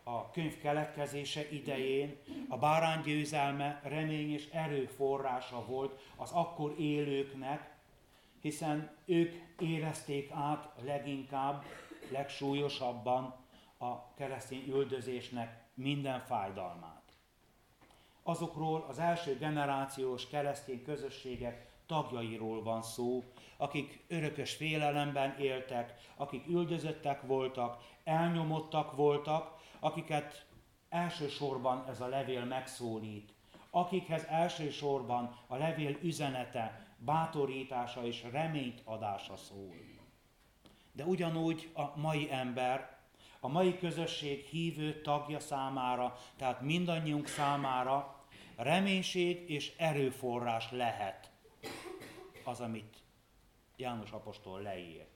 A 0.02 0.30
könyv 0.30 0.58
keletkezése 0.58 1.50
idején 1.50 2.16
a 2.48 2.58
bárány 2.58 3.02
győzelme 3.02 3.80
remény 3.84 4.32
és 4.32 4.48
erőforrása 4.52 5.64
volt 5.64 6.00
az 6.16 6.30
akkor 6.30 6.74
élőknek, 6.78 7.74
hiszen 8.40 8.96
ők 9.04 9.34
érezték 9.58 10.30
át 10.32 10.72
leginkább, 10.84 11.64
legsúlyosabban 12.10 13.34
a 13.78 14.14
keresztény 14.14 14.68
üldözésnek 14.68 15.64
minden 15.74 16.20
fájdalmát. 16.20 17.02
Azokról 18.22 18.84
az 18.88 18.98
első 18.98 19.36
generációs 19.38 20.28
keresztény 20.28 20.82
közösségek 20.82 21.72
tagjairól 21.86 22.62
van 22.62 22.82
szó, 22.82 23.24
akik 23.56 24.04
örökös 24.08 24.54
félelemben 24.54 25.38
éltek, 25.38 25.94
akik 26.16 26.46
üldözöttek 26.48 27.22
voltak, 27.22 27.82
elnyomottak 28.04 28.96
voltak, 28.96 29.60
akiket 29.80 30.46
elsősorban 30.88 31.84
ez 31.88 32.00
a 32.00 32.06
levél 32.06 32.44
megszólít, 32.44 33.32
akikhez 33.70 34.24
elsősorban 34.24 35.38
a 35.46 35.56
levél 35.56 35.98
üzenete, 36.02 36.86
bátorítása 36.98 38.06
és 38.06 38.24
reményt 38.32 38.80
adása 38.84 39.36
szól. 39.36 39.93
De 40.94 41.04
ugyanúgy 41.04 41.70
a 41.74 41.98
mai 41.98 42.30
ember, 42.30 42.96
a 43.40 43.48
mai 43.48 43.78
közösség 43.78 44.44
hívő 44.44 45.00
tagja 45.00 45.40
számára, 45.40 46.16
tehát 46.36 46.60
mindannyiunk 46.60 47.26
számára 47.26 48.24
reménység 48.56 49.50
és 49.50 49.72
erőforrás 49.76 50.70
lehet 50.70 51.30
az, 52.44 52.60
amit 52.60 53.02
János 53.76 54.10
apostol 54.10 54.60
leír. 54.60 55.06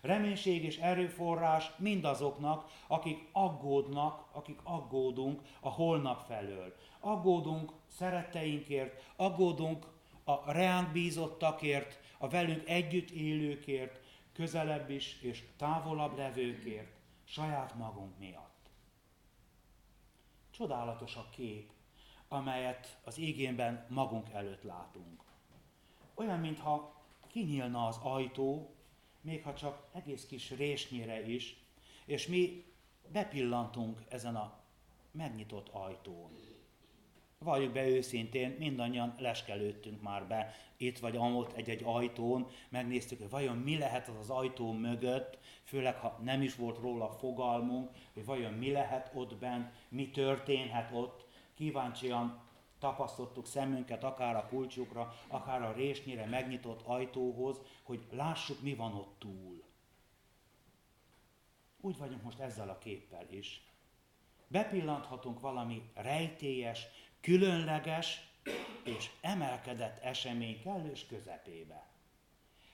Reménység 0.00 0.64
és 0.64 0.78
erőforrás 0.78 1.70
mindazoknak, 1.76 2.70
akik 2.86 3.28
aggódnak, 3.32 4.24
akik 4.32 4.60
aggódunk 4.62 5.40
a 5.60 5.68
holnap 5.68 6.26
felől. 6.26 6.74
Aggódunk 7.00 7.72
szeretteinkért, 7.86 9.02
aggódunk 9.16 9.86
a 10.24 10.52
reánk 10.52 10.92
bízottakért, 10.92 12.00
a 12.18 12.28
velünk 12.28 12.68
együtt 12.68 13.10
élőkért, 13.10 14.00
közelebb 14.32 14.90
is 14.90 15.20
és 15.20 15.42
távolabb 15.56 16.16
levőkért, 16.16 16.96
saját 17.24 17.74
magunk 17.74 18.18
miatt. 18.18 18.70
Csodálatos 20.50 21.16
a 21.16 21.28
kép, 21.30 21.70
amelyet 22.28 22.98
az 23.04 23.18
égénben 23.18 23.86
magunk 23.88 24.30
előtt 24.30 24.62
látunk. 24.62 25.22
Olyan, 26.14 26.38
mintha 26.38 27.02
kinyílna 27.26 27.86
az 27.86 27.98
ajtó, 28.02 28.74
még 29.20 29.42
ha 29.42 29.54
csak 29.54 29.88
egész 29.92 30.26
kis 30.26 30.50
résnyire 30.50 31.26
is, 31.28 31.56
és 32.04 32.26
mi 32.26 32.64
bepillantunk 33.08 34.02
ezen 34.08 34.36
a 34.36 34.60
megnyitott 35.10 35.68
ajtón. 35.68 36.51
Valljuk 37.42 37.72
be 37.72 37.88
őszintén, 37.88 38.56
mindannyian 38.58 39.14
leskelődtünk 39.18 40.02
már 40.02 40.26
be 40.26 40.54
itt 40.76 40.98
vagy 40.98 41.16
amott 41.16 41.52
egy-egy 41.52 41.82
ajtón, 41.84 42.46
megnéztük, 42.68 43.18
hogy 43.18 43.30
vajon 43.30 43.56
mi 43.56 43.78
lehet 43.78 44.08
az 44.08 44.16
az 44.20 44.30
ajtó 44.30 44.72
mögött, 44.72 45.38
főleg 45.64 45.96
ha 45.96 46.18
nem 46.22 46.42
is 46.42 46.54
volt 46.54 46.78
róla 46.78 47.10
fogalmunk, 47.10 47.90
hogy 48.12 48.24
vajon 48.24 48.52
mi 48.52 48.70
lehet 48.70 49.10
ott 49.14 49.36
bent, 49.36 49.72
mi 49.88 50.10
történhet 50.10 50.90
ott. 50.92 51.26
Kíváncsian 51.54 52.40
tapasztottuk 52.78 53.46
szemünket 53.46 54.04
akár 54.04 54.36
a 54.36 54.46
kulcsukra, 54.46 55.14
akár 55.28 55.62
a 55.62 55.72
résnyire 55.72 56.26
megnyitott 56.26 56.82
ajtóhoz, 56.86 57.60
hogy 57.82 58.06
lássuk, 58.10 58.60
mi 58.60 58.74
van 58.74 58.94
ott 58.94 59.14
túl. 59.18 59.62
Úgy 61.80 61.98
vagyunk 61.98 62.22
most 62.22 62.38
ezzel 62.38 62.68
a 62.68 62.78
képpel 62.78 63.26
is. 63.30 63.62
Bepillanthatunk 64.48 65.40
valami 65.40 65.82
rejtélyes, 65.94 66.86
különleges 67.22 68.30
és 68.84 69.10
emelkedett 69.20 70.02
esemény 70.02 70.60
kellős 70.62 71.06
közepébe. 71.06 71.86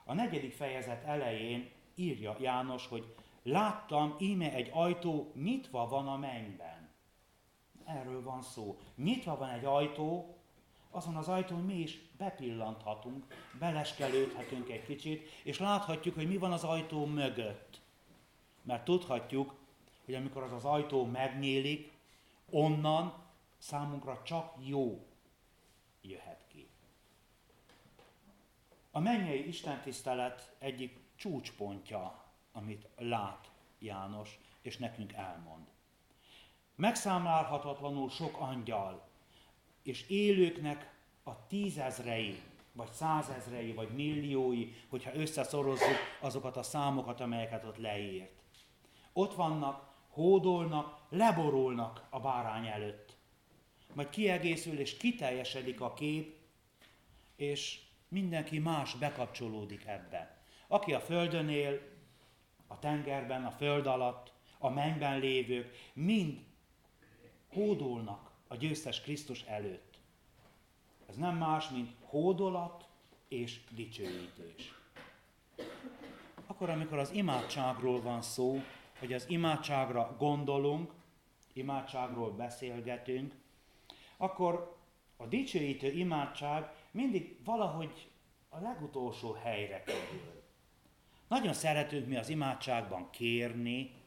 A 0.05 0.15
negyedik 0.15 0.53
fejezet 0.53 1.05
elején 1.05 1.71
írja 1.95 2.37
János, 2.41 2.87
hogy 2.87 3.15
láttam, 3.43 4.15
íme 4.19 4.53
egy 4.53 4.71
ajtó 4.73 5.33
nyitva 5.35 5.89
van 5.89 6.09
a 6.09 6.17
mennyben 6.17 6.79
erről 7.89 8.23
van 8.23 8.43
szó. 8.43 8.79
Nyitva 8.95 9.37
van 9.37 9.49
egy 9.49 9.65
ajtó, 9.65 10.37
azon 10.91 11.17
az 11.17 11.29
ajtón 11.29 11.61
mi 11.61 11.75
is 11.75 12.01
bepillanthatunk, 12.17 13.25
beleskelődhetünk 13.59 14.69
egy 14.69 14.85
kicsit, 14.85 15.29
és 15.43 15.59
láthatjuk, 15.59 16.15
hogy 16.15 16.29
mi 16.29 16.37
van 16.37 16.53
az 16.53 16.65
ajtó 16.65 17.07
mögött. 17.07 17.81
Mert 18.63 18.85
tudhatjuk, 18.85 19.55
hogy 20.05 20.15
amikor 20.15 20.43
az 20.43 20.53
az 20.53 20.65
ajtó 20.65 21.05
megnyílik, 21.05 21.93
onnan 22.51 23.15
számunkra 23.59 24.23
csak 24.23 24.55
jó 24.59 25.07
jöhet 26.01 26.44
ki. 26.49 26.68
A 28.90 29.01
mennyei 29.01 29.47
istentisztelet 29.49 30.55
egyik 30.59 30.99
csúcspontja, 31.16 32.25
amit 32.53 32.88
lát 32.97 33.51
János, 33.79 34.38
és 34.62 34.77
nekünk 34.77 35.12
elmond 35.12 35.66
megszámlálhatatlanul 36.79 38.09
sok 38.09 38.37
angyal, 38.40 39.09
és 39.83 40.09
élőknek 40.09 40.94
a 41.23 41.47
tízezrei, 41.47 42.42
vagy 42.73 42.90
százezrei, 42.92 43.73
vagy 43.73 43.88
milliói, 43.94 44.73
hogyha 44.88 45.14
összeszorozzuk 45.14 45.97
azokat 46.21 46.57
a 46.57 46.62
számokat, 46.62 47.21
amelyeket 47.21 47.64
ott 47.64 47.77
leírt. 47.77 48.31
Ott 49.12 49.35
vannak, 49.35 49.88
hódolnak, 50.09 51.01
leborulnak 51.09 52.07
a 52.11 52.21
bárány 52.21 52.66
előtt. 52.66 53.08
Majd 53.99 54.11
kiegészül 54.11 54.79
és 54.79 54.97
kiteljesedik 54.97 55.81
a 55.81 55.95
kép, 55.95 56.37
és 57.37 57.81
mindenki 58.09 58.59
más 58.59 58.95
bekapcsolódik 58.95 59.85
ebbe. 59.87 60.43
Aki 60.67 60.93
a 60.93 61.01
földön 61.01 61.49
él, 61.49 61.81
a 62.67 62.79
tengerben, 62.79 63.45
a 63.45 63.51
föld 63.51 63.87
alatt, 63.87 64.33
a 64.59 64.69
mennyben 64.69 65.19
lévők, 65.19 65.91
mind 65.93 66.39
hódolnak 67.49 68.31
a 68.49 68.57
győztes 68.57 69.01
Krisztus 69.01 69.43
előtt. 69.43 69.99
Ez 71.09 71.17
nem 71.17 71.37
más, 71.37 71.69
mint 71.69 71.91
hódolat 72.01 72.89
és 73.29 73.61
dicsőítés. 73.71 74.75
Akkor, 76.47 76.71
amikor 76.71 76.99
az 76.99 77.13
imádságról 77.13 78.03
van 78.03 78.23
szó, 78.23 78.63
hogy 78.99 79.13
az 79.13 79.25
imádságra 79.29 80.17
gondolunk, 80.19 80.93
imádságról 81.53 82.31
beszélgetünk, 82.31 83.35
akkor 84.19 84.77
a 85.17 85.27
dicsőítő 85.27 85.91
imádság 85.91 86.71
mindig 86.91 87.37
valahogy 87.45 88.11
a 88.49 88.61
legutolsó 88.61 89.33
helyre 89.33 89.83
kerül. 89.83 90.43
Nagyon 91.29 91.53
szeretünk 91.53 92.07
mi 92.07 92.17
az 92.17 92.29
imádságban 92.29 93.11
kérni, 93.11 93.99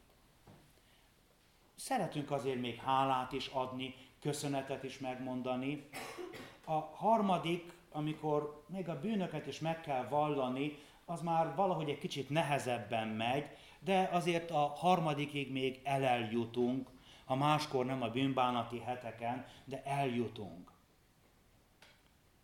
Szeretünk 1.85 2.31
azért 2.31 2.61
még 2.61 2.75
hálát 2.75 3.31
is 3.31 3.47
adni, 3.47 3.95
köszönetet 4.19 4.83
is 4.83 4.99
megmondani. 4.99 5.89
A 6.65 6.73
harmadik, 6.73 7.73
amikor 7.91 8.63
még 8.67 8.89
a 8.89 8.99
bűnöket 8.99 9.47
is 9.47 9.59
meg 9.59 9.81
kell 9.81 10.07
vallani, 10.07 10.77
az 11.05 11.21
már 11.21 11.55
valahogy 11.55 11.89
egy 11.89 11.97
kicsit 11.97 12.29
nehezebben 12.29 13.07
megy, 13.07 13.45
de 13.79 14.09
azért 14.11 14.51
a 14.51 14.73
harmadikig 14.75 15.51
még 15.51 15.79
eleljutunk, 15.83 16.89
ha 17.31 17.37
máskor 17.37 17.85
nem 17.85 18.01
a 18.01 18.09
bűnbánati 18.09 18.79
heteken, 18.79 19.45
de 19.65 19.83
eljutunk. 19.83 20.71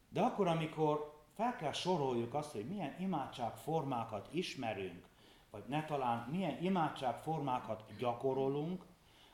De 0.09 0.21
akkor, 0.21 0.47
amikor 0.47 1.23
fel 1.35 1.55
kell 1.55 1.71
soroljuk 1.71 2.33
azt, 2.33 2.51
hogy 2.51 2.67
milyen 2.67 2.95
imádságformákat 2.99 4.27
ismerünk, 4.31 5.07
vagy 5.51 5.63
ne 5.67 5.85
talán 5.85 6.27
milyen 6.31 6.63
imádságformákat 6.63 7.83
gyakorolunk, 7.97 8.85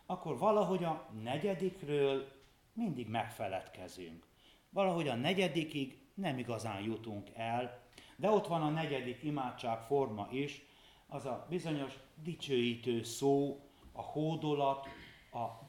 akkor 0.05 0.37
valahogy 0.37 0.83
a 0.83 1.09
negyedikről 1.23 2.31
mindig 2.73 3.07
megfeledkezünk. 3.07 4.25
Valahogy 4.69 5.07
a 5.07 5.15
negyedikig 5.15 5.99
nem 6.13 6.37
igazán 6.37 6.81
jutunk 6.81 7.29
el, 7.33 7.79
de 8.15 8.29
ott 8.29 8.47
van 8.47 8.61
a 8.61 8.69
negyedik 8.69 9.23
imádságforma 9.23 10.27
is, 10.31 10.61
az 11.07 11.25
a 11.25 11.45
bizonyos 11.49 11.93
dicsőítő 12.23 13.03
szó, 13.03 13.61
a 13.91 14.01
hódolat, 14.01 14.87
a 15.33 15.59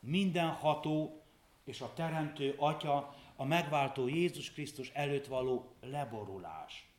mindenható 0.00 1.22
és 1.64 1.80
a 1.80 1.92
teremtő 1.94 2.54
atya, 2.58 3.14
a 3.36 3.44
megváltó 3.44 4.08
Jézus 4.08 4.52
Krisztus 4.52 4.90
előtt 4.90 5.26
való 5.26 5.74
leborulás. 5.80 6.90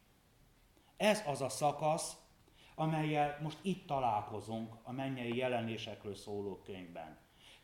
Ez 0.98 1.24
az 1.28 1.42
a 1.42 1.50
szakasz, 1.50 2.18
amelyel 2.76 3.38
most 3.42 3.58
itt 3.62 3.88
találkozunk 3.88 4.74
a 4.84 4.92
mennyei 4.92 5.38
jelenésekről 5.38 6.16
szóló 6.16 6.62
könyvben. 6.66 7.18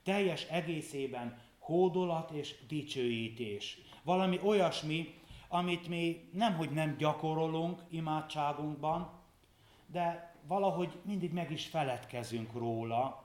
Teljes 0.04 0.44
egészében 0.44 1.42
hódolat 1.60 2.32
és 2.32 2.56
dicsőítés. 2.68 3.78
Valami 4.04 4.40
olyasmi, 4.44 5.22
amit 5.48 5.88
mi 5.88 6.30
nemhogy 6.34 6.72
nem 6.72 6.98
gyakorolunk 6.98 7.82
imádságunkban, 7.90 9.12
de 9.86 10.36
valahogy 10.48 11.00
mindig 11.06 11.32
meg 11.32 11.52
is 11.52 11.66
feledkezünk 11.66 12.54
róla, 12.54 13.23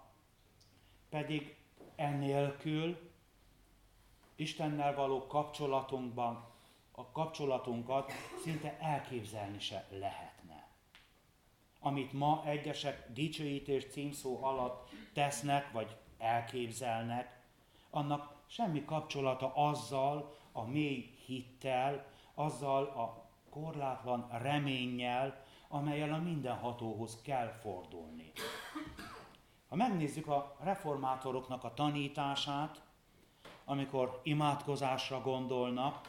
pedig 1.11 1.57
ennélkül 1.97 3.11
Istennel 4.37 4.95
való 4.95 5.27
kapcsolatunkban 5.27 6.47
a 6.93 7.11
kapcsolatunkat 7.11 8.13
szinte 8.43 8.79
elképzelni 8.81 9.61
se 9.61 9.87
lehetne. 9.91 10.69
Amit 11.81 12.13
ma 12.13 12.43
egyesek 12.47 13.13
dicsőítés 13.13 13.87
címszó 13.87 14.45
alatt 14.45 14.91
tesznek, 15.13 15.73
vagy 15.73 15.97
elképzelnek, 16.19 17.41
annak 17.91 18.37
semmi 18.47 18.85
kapcsolata 18.85 19.55
azzal 19.55 20.37
a 20.53 20.65
mély 20.65 21.15
hittel, 21.27 22.07
azzal 22.35 22.85
a 22.85 23.29
korlátlan 23.51 24.29
reménnyel, 24.31 25.45
amelyel 25.69 26.13
a 26.13 26.19
mindenhatóhoz 26.19 27.23
kell 27.23 27.49
fordulni. 27.49 28.33
Ha 29.69 29.77
megnézzük 29.77 30.27
a 30.27 30.57
reformátoroknak 30.61 31.65
a 31.65 31.75
tanítását, 31.75 32.83
amikor 33.65 34.21
imádkozásra 34.23 35.21
gondolnak, 35.21 36.09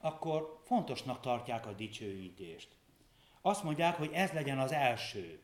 akkor 0.00 0.60
fontosnak 0.64 1.20
tartják 1.20 1.66
a 1.66 1.72
dicsőítést. 1.72 2.76
Azt 3.40 3.62
mondják, 3.62 3.96
hogy 3.96 4.10
ez 4.12 4.32
legyen 4.32 4.58
az 4.58 4.72
első. 4.72 5.42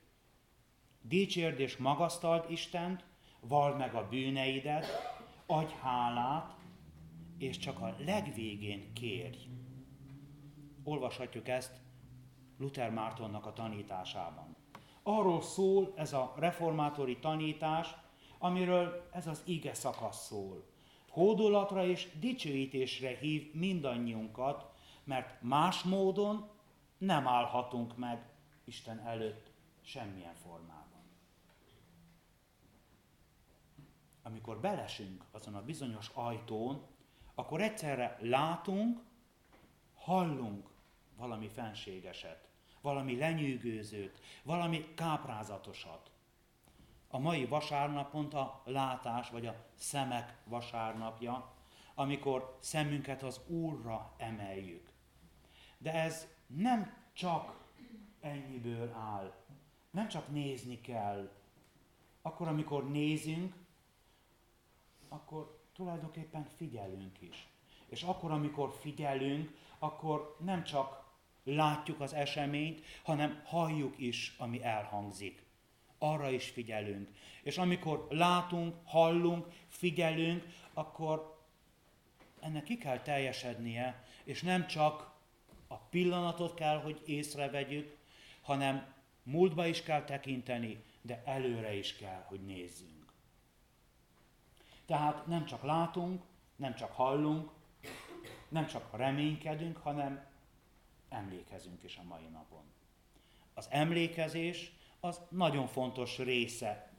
Dicsérd 1.01 1.61
és 1.61 1.77
magasztald 1.77 2.51
Istent, 2.51 3.05
vald 3.41 3.77
meg 3.77 3.95
a 3.95 4.09
bűneidet, 4.09 4.87
adj 5.47 5.73
hálát, 5.81 6.57
és 7.39 7.59
csak 7.59 7.81
a 7.81 7.95
legvégén 7.99 8.93
kérj. 8.93 9.39
Olvashatjuk 10.85 11.49
ezt 11.49 11.81
Luther 12.59 12.91
Mártonnak 12.91 13.47
a 13.47 13.53
tanításában. 13.53 14.58
Arról 15.11 15.43
szól 15.43 15.93
ez 15.97 16.13
a 16.13 16.35
reformátori 16.37 17.19
tanítás, 17.19 17.95
amiről 18.39 19.09
ez 19.13 19.27
az 19.27 19.43
ige 19.45 19.75
szakasz 19.75 20.27
szól. 20.27 20.65
Hódolatra 21.09 21.87
és 21.87 22.09
dicsőítésre 22.19 23.17
hív 23.17 23.55
mindannyiunkat, 23.55 24.73
mert 25.05 25.43
más 25.43 25.83
módon 25.83 26.49
nem 26.99 27.27
állhatunk 27.27 27.97
meg 27.97 28.31
Isten 28.65 28.99
előtt 28.99 29.51
semmilyen 29.83 30.35
formában. 30.35 31.03
Amikor 34.23 34.61
belesünk 34.61 35.25
azon 35.31 35.55
a 35.55 35.65
bizonyos 35.65 36.11
ajtón, 36.15 36.87
akkor 37.35 37.61
egyszerre 37.61 38.19
látunk, 38.21 39.01
hallunk 39.95 40.69
valami 41.17 41.49
fenségeset, 41.49 42.49
valami 42.81 43.17
lenyűgözőt, 43.17 44.21
valami 44.43 44.95
káprázatosat. 44.95 46.11
A 47.09 47.19
mai 47.19 47.45
vasárnap 47.47 48.11
pont 48.11 48.35
a 48.35 48.63
látás, 48.65 49.31
vagy 49.31 49.47
a 49.47 49.65
szemek 49.75 50.37
vasárnapja, 50.45 51.53
amikor 51.95 52.57
szemünket 52.61 53.23
az 53.23 53.41
Úrra 53.47 54.13
emeljük. 54.17 54.91
De 55.79 55.93
ez 55.93 56.27
nem 56.47 56.97
csak 57.13 57.67
ennyiből 58.21 58.93
áll, 58.93 59.35
nem 59.91 60.09
csak 60.09 60.29
nézni 60.29 60.81
kell. 60.81 61.31
Akkor, 62.23 62.49
amikor 62.49 62.91
nézünk, 62.91 63.55
akkor 65.09 65.61
tulajdonképpen 65.73 66.45
figyelünk 66.45 67.21
is. 67.21 67.49
És 67.87 68.03
akkor, 68.03 68.31
amikor 68.31 68.73
figyelünk, 68.81 69.57
akkor 69.79 70.37
nem 70.41 70.65
csak 70.65 71.08
látjuk 71.45 72.01
az 72.01 72.13
eseményt, 72.13 72.85
hanem 73.03 73.43
halljuk 73.45 73.95
is, 73.99 74.35
ami 74.39 74.63
elhangzik. 74.63 75.47
Arra 75.99 76.31
is 76.31 76.49
figyelünk. 76.49 77.09
És 77.43 77.59
amikor 77.59 78.07
látunk, 78.11 78.75
hallunk, 78.85 79.47
figyelünk, 79.69 80.45
akkor 80.73 81.39
ennek 82.41 82.63
ki 82.63 82.79
kell 82.79 83.01
teljesednie, 83.01 84.05
és 84.25 84.43
nem 84.43 84.67
csak 84.67 85.11
a 85.67 85.77
pillanatot 85.77 86.55
kell, 86.55 86.81
hogy 86.81 87.03
észrevegyük, 87.07 87.97
hanem 88.43 88.95
múltba 89.23 89.67
is 89.67 89.83
kell 89.83 90.05
tekinteni, 90.05 90.83
de 91.03 91.23
előre 91.25 91.75
is 91.75 91.97
kell, 91.97 92.25
hogy 92.27 92.41
nézzünk. 92.41 93.13
Tehát 94.87 95.27
nem 95.27 95.45
csak 95.45 95.63
látunk, 95.63 96.23
nem 96.57 96.75
csak 96.75 96.93
hallunk, 96.93 97.51
nem 98.49 98.67
csak 98.67 98.97
reménykedünk, 98.97 99.77
hanem 99.77 100.27
emlékezünk 101.09 101.83
is 101.83 101.97
a 101.97 102.03
mai 102.03 102.27
napon. 102.27 102.65
Az 103.55 103.69
emlékezés 103.71 104.73
az 105.01 105.21
nagyon 105.29 105.67
fontos 105.67 106.19
része 106.19 106.93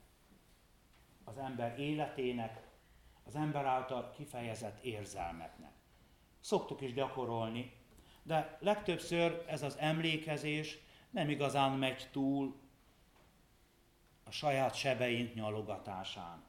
az 1.24 1.38
ember 1.38 1.78
életének, 1.78 2.68
az 3.24 3.36
ember 3.36 3.64
által 3.64 4.10
kifejezett 4.10 4.82
érzelmeknek. 4.82 5.72
Szoktuk 6.40 6.80
is 6.80 6.92
gyakorolni, 6.92 7.72
de 8.22 8.56
legtöbbször 8.60 9.44
ez 9.48 9.62
az 9.62 9.76
emlékezés 9.78 10.78
nem 11.10 11.28
igazán 11.28 11.72
megy 11.72 12.08
túl 12.12 12.60
a 14.24 14.30
saját 14.30 14.74
sebeink 14.74 15.34
nyalogatásán, 15.34 16.44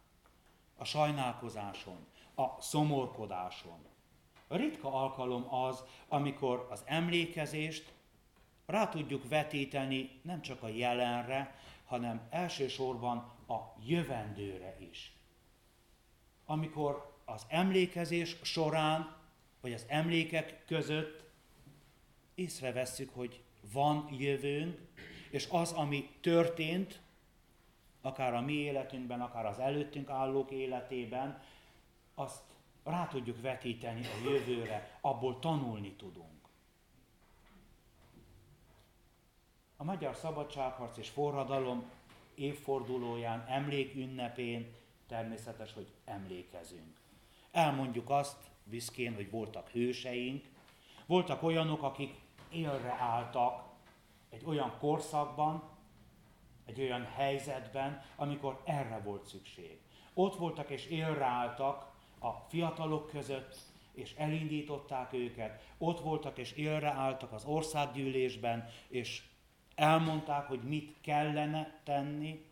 a 0.76 0.84
sajnálkozáson, 0.84 2.08
a 2.36 2.62
szomorkodáson, 2.62 3.86
ritka 4.56 4.94
alkalom 4.94 5.54
az, 5.54 5.84
amikor 6.08 6.68
az 6.70 6.84
emlékezést 6.86 7.94
rá 8.66 8.90
tudjuk 8.90 9.30
vetíteni 9.30 10.10
nem 10.22 10.42
csak 10.42 10.64
a 10.64 10.68
jelenre, 10.68 11.56
hanem 11.86 12.28
elsősorban 12.30 13.18
a 13.48 13.58
jövendőre 13.86 14.78
is. 14.80 15.14
Amikor 16.46 17.16
az 17.26 17.46
emlékezés 17.48 18.36
során, 18.42 19.16
vagy 19.62 19.74
az 19.74 19.86
emlékek 19.88 20.66
között 20.66 21.24
észrevesszük, 22.36 23.14
hogy 23.14 23.42
van 23.74 24.08
jövőnk, 24.12 24.80
és 25.30 25.48
az, 25.52 25.72
ami 25.72 26.10
történt, 26.22 27.02
akár 28.02 28.34
a 28.34 28.42
mi 28.42 28.54
életünkben, 28.54 29.22
akár 29.22 29.46
az 29.46 29.60
előttünk 29.60 30.10
állók 30.10 30.52
életében, 30.52 31.42
azt 32.16 32.51
rá 32.84 33.08
tudjuk 33.08 33.42
vetíteni 33.42 34.06
a 34.06 34.30
jövőre, 34.30 34.98
abból 35.02 35.40
tanulni 35.40 35.92
tudunk. 35.94 36.30
A 39.78 39.84
Magyar 39.84 40.16
Szabadságharc 40.16 40.98
és 40.98 41.10
Forradalom 41.10 41.90
évfordulóján, 42.36 43.46
emlékünnepén 43.48 44.74
természetes, 45.08 45.74
hogy 45.74 45.92
emlékezünk. 46.06 46.98
Elmondjuk 47.52 48.10
azt 48.10 48.50
viszkén, 48.64 49.16
hogy 49.16 49.30
voltak 49.30 49.70
hőseink, 49.70 50.46
voltak 51.06 51.44
olyanok, 51.44 51.84
akik 51.84 52.20
élre 52.50 52.96
álltak 53.00 53.64
egy 54.30 54.46
olyan 54.46 54.78
korszakban, 54.80 55.64
egy 56.66 56.82
olyan 56.82 57.06
helyzetben, 57.06 58.04
amikor 58.16 58.62
erre 58.66 59.00
volt 59.00 59.26
szükség. 59.26 59.80
Ott 60.14 60.36
voltak 60.36 60.70
és 60.70 60.86
élre 60.86 61.26
álltak 61.26 61.91
a 62.22 62.32
fiatalok 62.48 63.08
között, 63.08 63.58
és 63.94 64.14
elindították 64.18 65.14
őket, 65.14 65.62
ott 65.78 66.00
voltak 66.00 66.38
és 66.38 66.52
élre 66.52 66.90
álltak 66.90 67.32
az 67.32 67.46
országgyűlésben, 67.46 68.70
és 68.88 69.24
elmondták, 69.76 70.48
hogy 70.48 70.62
mit 70.64 70.96
kellene 71.02 71.82
tenni. 71.84 72.46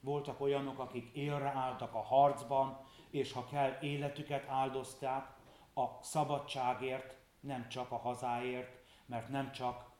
Voltak 0.00 0.40
olyanok, 0.40 0.78
akik 0.78 1.10
élre 1.12 1.48
álltak 1.48 1.94
a 1.94 2.02
harcban, 2.02 2.78
és 3.10 3.32
ha 3.32 3.46
kell, 3.46 3.78
életüket 3.80 4.48
áldozták 4.48 5.26
a 5.74 5.84
szabadságért, 6.02 7.14
nem 7.40 7.68
csak 7.68 7.90
a 7.90 7.96
hazáért, 7.96 8.82
mert 9.06 9.28
nem 9.28 9.52
csak 9.52 9.90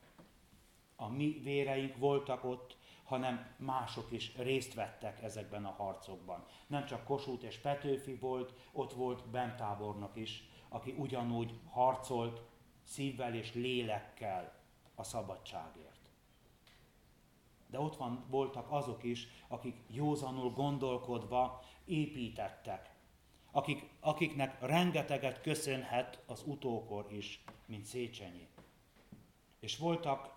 a 0.97 1.09
mi 1.09 1.41
véreink 1.43 1.97
voltak 1.97 2.45
ott, 2.45 2.77
hanem 3.05 3.55
mások 3.57 4.13
is 4.13 4.37
részt 4.37 4.75
vettek 4.75 5.23
ezekben 5.23 5.65
a 5.65 5.71
harcokban. 5.71 6.45
Nem 6.67 6.85
csak 6.85 7.05
Kossuth 7.05 7.45
és 7.45 7.59
Petőfi 7.59 8.15
volt, 8.15 8.55
ott 8.73 8.93
volt 8.93 9.29
Bentábornok 9.29 10.17
is, 10.17 10.49
aki 10.69 10.95
ugyanúgy 10.99 11.61
harcolt 11.71 12.43
szívvel 12.83 13.35
és 13.35 13.55
lélekkel 13.55 14.55
a 14.95 15.03
szabadságért. 15.03 16.11
De 17.67 17.81
ott 17.81 17.97
van, 17.97 18.25
voltak 18.29 18.67
azok 18.71 19.03
is, 19.03 19.29
akik 19.49 19.77
józanul 19.89 20.51
gondolkodva 20.51 21.65
építettek, 21.85 22.95
akik, 23.51 23.91
akiknek 24.01 24.61
rengeteget 24.61 25.41
köszönhet 25.41 26.23
az 26.27 26.43
utókor 26.47 27.07
is, 27.13 27.45
mint 27.67 27.85
Széchenyi. 27.85 28.49
És 29.61 29.79
voltak 29.79 30.35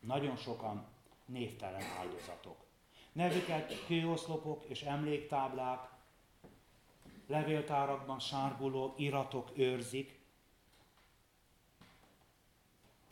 nagyon 0.00 0.36
sokan 0.36 0.86
névtelen 1.26 1.82
áldozatok. 1.98 2.64
Nevüket 3.12 3.86
kőoszlopok 3.86 4.64
és 4.64 4.82
emléktáblák, 4.82 5.88
levéltárakban 7.26 8.18
sárguló 8.18 8.94
iratok 8.96 9.50
őrzik, 9.54 10.18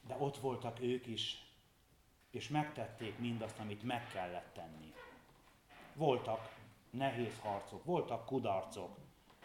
de 0.07 0.17
ott 0.19 0.37
voltak 0.39 0.81
ők 0.81 1.07
is, 1.07 1.45
és 2.31 2.49
megtették 2.49 3.19
mindazt, 3.19 3.59
amit 3.59 3.83
meg 3.83 4.09
kellett 4.09 4.53
tenni. 4.53 4.93
Voltak 5.95 6.55
nehéz 6.91 7.39
harcok, 7.39 7.85
voltak 7.85 8.27
kudarcok. 8.27 8.97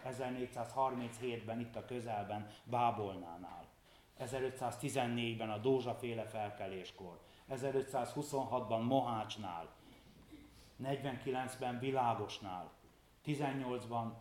1437-ben 0.05 1.59
itt 1.59 1.75
a 1.75 1.85
közelben 1.85 2.51
Bábolnánál, 2.63 3.65
1514-ben 4.19 5.49
a 5.49 5.57
Dózsaféle 5.57 6.25
felkeléskor, 6.25 7.19
1526-ban 7.49 8.87
Mohácsnál, 8.87 9.69
49-ben 10.83 11.79
Világosnál, 11.79 12.71
18-ban 13.25 14.11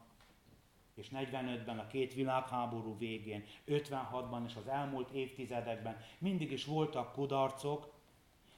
és 0.94 1.08
45-ben 1.14 1.78
a 1.78 1.86
két 1.86 2.14
világháború 2.14 2.98
végén, 2.98 3.44
56-ban 3.66 4.44
és 4.46 4.56
az 4.56 4.66
elmúlt 4.66 5.10
évtizedekben 5.10 6.00
mindig 6.18 6.52
is 6.52 6.64
voltak 6.64 7.12
kudarcok, 7.12 7.92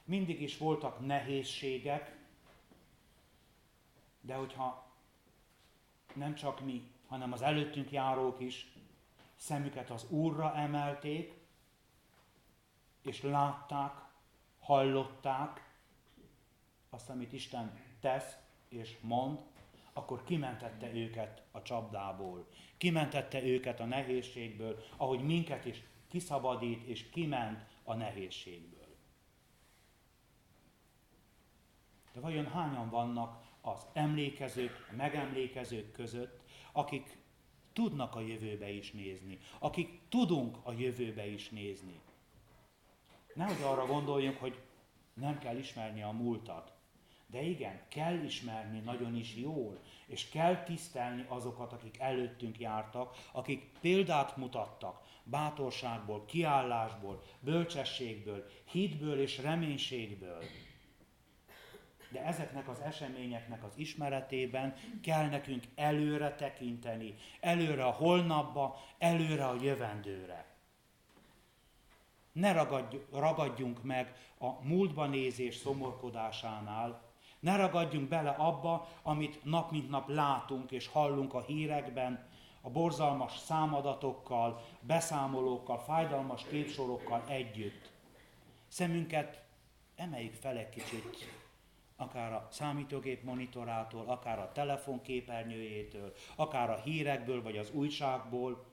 mindig 0.03 0.41
is 0.41 0.57
voltak 0.57 1.05
nehézségek, 1.05 2.17
de 4.21 4.35
hogyha 4.35 4.91
nem 6.13 6.35
csak 6.35 6.59
mi, 6.59 6.91
hanem 7.07 7.31
az 7.31 7.41
előttünk 7.41 7.91
járók 7.91 8.39
is 8.39 8.73
szemüket 9.35 9.89
az 9.89 10.05
Úrra 10.09 10.55
emelték, 10.55 11.39
és 13.01 13.21
látták, 13.21 14.00
hallották 14.71 15.75
azt, 16.89 17.09
amit 17.09 17.33
Isten 17.33 17.79
tesz 17.99 18.37
és 18.69 18.97
mond, 19.01 19.39
akkor 19.93 20.23
kimentette 20.23 20.93
őket 20.93 21.43
a 21.51 21.61
csapdából, 21.61 22.47
kimentette 22.77 23.43
őket 23.43 23.79
a 23.79 23.85
nehézségből, 23.85 24.83
ahogy 24.97 25.23
minket 25.23 25.65
is 25.65 25.83
kiszabadít 26.07 26.83
és 26.83 27.09
kiment 27.09 27.65
a 27.83 27.93
nehézségből. 27.93 28.95
De 32.13 32.19
vajon 32.19 32.47
hányan 32.47 32.89
vannak 32.89 33.43
az 33.61 33.85
emlékezők, 33.93 34.87
a 34.91 34.95
megemlékezők 34.95 35.91
között, 35.91 36.41
akik 36.71 37.17
tudnak 37.73 38.15
a 38.15 38.19
jövőbe 38.21 38.69
is 38.69 38.91
nézni, 38.91 39.39
akik 39.59 39.99
tudunk 40.09 40.57
a 40.63 40.71
jövőbe 40.71 41.27
is 41.27 41.49
nézni. 41.49 41.99
Nehogy 43.33 43.61
arra 43.61 43.85
gondoljunk, 43.85 44.37
hogy 44.37 44.59
nem 45.13 45.39
kell 45.39 45.57
ismerni 45.57 46.01
a 46.01 46.11
múltat. 46.11 46.73
De 47.27 47.41
igen, 47.41 47.81
kell 47.87 48.23
ismerni 48.23 48.79
nagyon 48.79 49.15
is 49.15 49.35
jól, 49.35 49.79
és 50.05 50.29
kell 50.29 50.63
tisztelni 50.63 51.25
azokat, 51.27 51.73
akik 51.73 51.99
előttünk 51.99 52.59
jártak, 52.59 53.15
akik 53.31 53.71
példát 53.81 54.37
mutattak, 54.37 55.01
bátorságból, 55.23 56.25
kiállásból, 56.25 57.21
bölcsességből, 57.39 58.45
hitből 58.71 59.21
és 59.21 59.37
reménységből. 59.37 60.43
De 62.11 62.25
ezeknek 62.25 62.67
az 62.67 62.79
eseményeknek 62.79 63.63
az 63.63 63.77
ismeretében 63.77 64.75
kell 65.03 65.29
nekünk 65.29 65.63
előre 65.75 66.35
tekinteni, 66.35 67.15
előre 67.39 67.85
a 67.85 67.91
holnapba, 67.91 68.79
előre 68.97 69.47
a 69.47 69.61
jövendőre. 69.61 70.50
Ne 72.31 72.67
ragadjunk 73.11 73.83
meg 73.83 74.15
a 74.39 74.63
múltba 74.63 75.05
nézés 75.05 75.55
szomorkodásánál, 75.55 77.01
ne 77.39 77.55
ragadjunk 77.55 78.07
bele 78.07 78.29
abba, 78.29 78.87
amit 79.01 79.43
nap 79.43 79.71
mint 79.71 79.89
nap 79.89 80.09
látunk 80.09 80.71
és 80.71 80.87
hallunk 80.87 81.33
a 81.33 81.41
hírekben, 81.41 82.29
a 82.61 82.69
borzalmas 82.69 83.37
számadatokkal, 83.37 84.61
beszámolókkal, 84.79 85.79
fájdalmas 85.79 86.43
képsorokkal 86.49 87.23
együtt. 87.27 87.91
Szemünket 88.67 89.43
emeljük 89.95 90.33
fel 90.33 90.57
egy 90.57 90.69
kicsit, 90.69 91.39
akár 91.95 92.33
a 92.33 92.47
számítógép 92.51 93.23
monitorától, 93.23 94.05
akár 94.07 94.39
a 94.39 94.51
telefon 94.51 95.01
képernyőjétől, 95.01 96.13
akár 96.35 96.69
a 96.69 96.81
hírekből 96.83 97.41
vagy 97.41 97.57
az 97.57 97.71
újságból, 97.71 98.65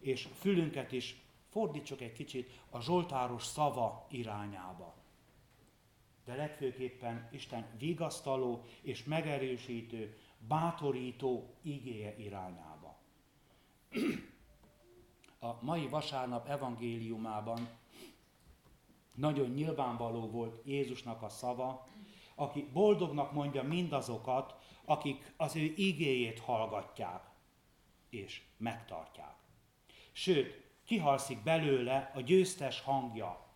és 0.00 0.28
fülünket 0.38 0.92
is 0.92 1.16
fordítsuk 1.50 2.00
egy 2.00 2.12
kicsit 2.12 2.60
a 2.70 2.80
Zsoltáros 2.80 3.44
szava 3.44 4.06
irányába. 4.10 4.94
De 6.24 6.34
legfőképpen 6.34 7.28
Isten 7.32 7.66
vigasztaló 7.78 8.64
és 8.82 9.04
megerősítő, 9.04 10.18
bátorító 10.48 11.54
igéje 11.62 12.16
irányába. 12.16 12.98
A 15.38 15.58
mai 15.60 15.88
vasárnap 15.88 16.48
evangéliumában 16.48 17.68
nagyon 19.14 19.50
nyilvánvaló 19.50 20.30
volt 20.30 20.62
Jézusnak 20.64 21.22
a 21.22 21.28
szava, 21.28 21.86
aki 22.34 22.68
boldognak 22.72 23.32
mondja 23.32 23.62
mindazokat, 23.62 24.54
akik 24.84 25.32
az 25.36 25.56
ő 25.56 25.72
igéjét 25.76 26.40
hallgatják 26.40 27.30
és 28.08 28.42
megtartják. 28.56 29.34
Sőt, 30.12 30.69
kihalszik 30.90 31.42
belőle 31.42 32.10
a 32.14 32.20
győztes 32.20 32.80
hangja. 32.80 33.46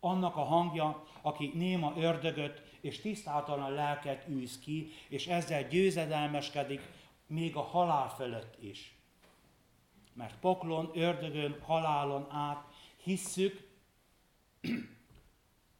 Annak 0.00 0.36
a 0.36 0.44
hangja, 0.44 1.02
aki 1.22 1.50
néma 1.54 1.92
ördögöt 1.96 2.62
és 2.80 3.00
tisztátalan 3.00 3.72
lelket 3.72 4.28
űz 4.28 4.58
ki, 4.58 4.90
és 5.08 5.26
ezzel 5.26 5.68
győzedelmeskedik 5.68 6.80
még 7.26 7.56
a 7.56 7.60
halál 7.60 8.08
fölött 8.08 8.62
is. 8.62 8.98
Mert 10.12 10.38
poklon, 10.38 10.90
ördögön, 10.94 11.60
halálon 11.62 12.26
át 12.30 12.64
hisszük, 13.02 13.68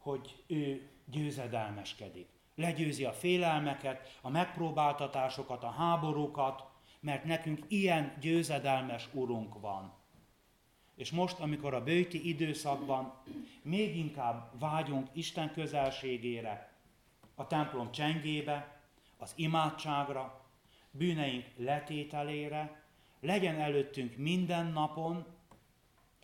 hogy 0.05 0.43
ő 0.47 0.89
győzedelmeskedik. 1.05 2.27
Legyőzi 2.55 3.05
a 3.05 3.13
félelmeket, 3.13 4.17
a 4.21 4.29
megpróbáltatásokat, 4.29 5.63
a 5.63 5.71
háborúkat, 5.71 6.63
mert 6.99 7.23
nekünk 7.23 7.65
ilyen 7.67 8.17
győzedelmes 8.19 9.09
urunk 9.13 9.59
van. 9.59 9.99
És 10.95 11.11
most, 11.11 11.39
amikor 11.39 11.73
a 11.73 11.83
bőti 11.83 12.29
időszakban 12.29 13.13
még 13.61 13.97
inkább 13.97 14.59
vágyunk 14.59 15.07
Isten 15.13 15.51
közelségére, 15.51 16.71
a 17.35 17.47
templom 17.47 17.91
csengébe, 17.91 18.79
az 19.17 19.33
imádságra, 19.35 20.45
bűneink 20.91 21.45
letételére, 21.55 22.83
legyen 23.19 23.59
előttünk 23.59 24.17
minden 24.17 24.65
napon, 24.65 25.25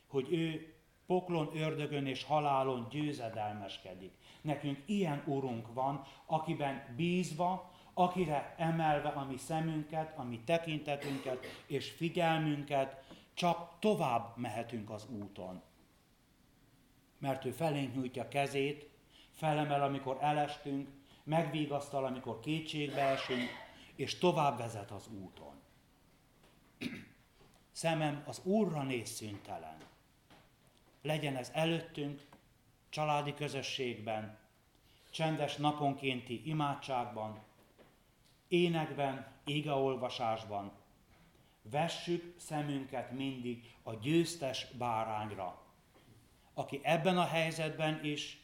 hogy 0.07 0.33
ő 0.33 0.73
poklon, 1.05 1.49
ördögön 1.53 2.05
és 2.05 2.23
halálon 2.23 2.87
győzedelmeskedik. 2.89 4.11
Nekünk 4.41 4.79
ilyen 4.85 5.23
Urunk 5.25 5.73
van, 5.73 6.05
akiben 6.25 6.93
bízva, 6.95 7.71
akire 7.93 8.55
emelve 8.57 9.09
a 9.09 9.25
mi 9.25 9.37
szemünket, 9.37 10.17
a 10.17 10.23
mi 10.23 10.39
tekintetünket 10.45 11.45
és 11.65 11.89
figyelmünket, 11.89 13.03
csak 13.37 13.79
tovább 13.79 14.37
mehetünk 14.37 14.89
az 14.89 15.07
úton. 15.09 15.61
Mert 17.17 17.45
ő 17.45 17.51
felénk 17.51 17.95
nyújtja 17.95 18.27
kezét, 18.27 18.89
felemel, 19.31 19.83
amikor 19.83 20.17
elestünk, 20.21 20.89
megvigasztal, 21.23 22.05
amikor 22.05 22.39
kétségbe 22.39 23.01
esünk, 23.01 23.49
és 23.95 24.17
tovább 24.17 24.57
vezet 24.57 24.91
az 24.91 25.07
úton. 25.07 25.61
Szemem 27.71 28.23
az 28.25 28.41
Úrra 28.43 28.83
néz 28.83 29.09
szüntelen. 29.09 29.77
Legyen 31.01 31.35
ez 31.35 31.51
előttünk, 31.53 32.25
családi 32.89 33.33
közösségben, 33.33 34.37
csendes 35.09 35.55
naponkénti 35.55 36.41
imádságban, 36.49 37.43
énekben, 38.47 39.27
égeolvasásban, 39.45 40.71
Vessük 41.69 42.33
szemünket 42.37 43.11
mindig 43.11 43.75
a 43.83 43.93
győztes 43.93 44.67
bárányra, 44.77 45.61
aki 46.53 46.79
ebben 46.83 47.17
a 47.17 47.25
helyzetben 47.25 48.03
is, 48.03 48.41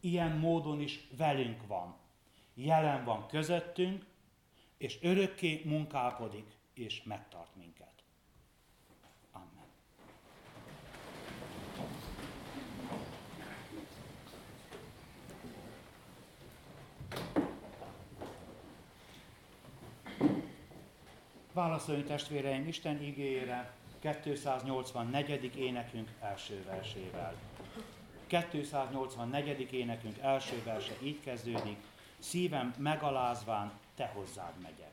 ilyen 0.00 0.36
módon 0.36 0.80
is 0.80 1.08
velünk 1.16 1.66
van. 1.66 1.96
Jelen 2.54 3.04
van 3.04 3.26
közöttünk, 3.26 4.06
és 4.76 4.98
örökké 5.02 5.62
munkálkodik 5.64 6.46
és 6.74 7.02
megtart 7.02 7.56
minket. 7.56 8.04
Amen. 9.32 9.66
Válaszoljunk 21.52 22.06
testvéreim 22.06 22.66
Isten 22.66 23.02
igényére 23.02 23.72
284. 24.22 25.56
énekünk 25.56 26.08
első 26.20 26.64
versével. 26.66 27.34
284. 28.26 29.72
énekünk 29.72 30.18
első 30.18 30.62
verse 30.64 30.92
így 31.02 31.20
kezdődik, 31.20 31.76
szívem 32.18 32.74
megalázván 32.78 33.72
te 33.96 34.12
hozzád 34.14 34.52
megyek. 34.62 34.92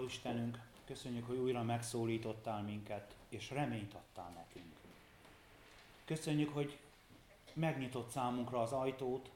Való 0.00 0.12
Istenünk, 0.12 0.58
köszönjük, 0.84 1.26
hogy 1.26 1.36
újra 1.36 1.62
megszólítottál 1.62 2.62
minket, 2.62 3.16
és 3.28 3.50
reményt 3.50 3.94
adtál 3.94 4.30
nekünk. 4.30 4.76
Köszönjük, 6.04 6.54
hogy 6.54 6.78
megnyitott 7.54 8.10
számunkra 8.10 8.62
az 8.62 8.72
ajtót, 8.72 9.30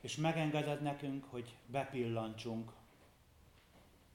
és 0.00 0.16
megengeded 0.16 0.82
nekünk, 0.82 1.24
hogy 1.24 1.56
bepillantsunk 1.66 2.72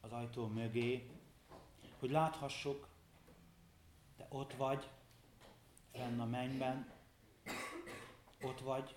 az 0.02 0.12
ajtó 0.12 0.48
mögé, 0.48 1.10
hogy 2.00 2.12
láthassuk, 2.12 2.88
te 4.18 4.28
ott 4.30 4.54
vagy, 4.54 4.90
fenn 5.92 6.20
a 6.20 6.26
mennyben, 6.26 6.92
ott 8.42 8.60
vagy 8.60 8.96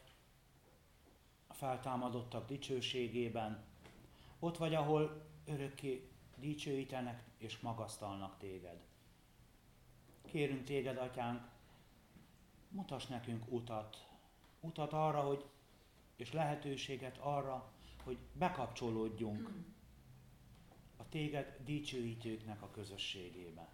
a 1.47 1.55
feltámadottak 1.55 2.47
dicsőségében, 2.47 3.65
ott 4.39 4.57
vagy, 4.57 4.75
ahol 4.75 5.27
örökké 5.45 6.12
dicsőítenek 6.43 7.25
és 7.39 7.59
magasztalnak 7.59 8.39
téged. 8.39 8.81
Kérünk 10.25 10.65
téged, 10.65 10.97
atyánk, 10.97 11.49
mutass 12.69 13.07
nekünk 13.07 13.53
utat, 13.53 14.09
utat 14.61 14.93
arra, 14.93 15.21
hogy, 15.21 15.45
és 16.17 16.33
lehetőséget 16.33 17.19
arra, 17.19 17.73
hogy 18.05 18.19
bekapcsolódjunk 18.33 19.51
a 20.97 21.09
téged 21.09 21.57
dicsőítőknek 21.65 22.63
a 22.63 22.71
közösségébe. 22.71 23.69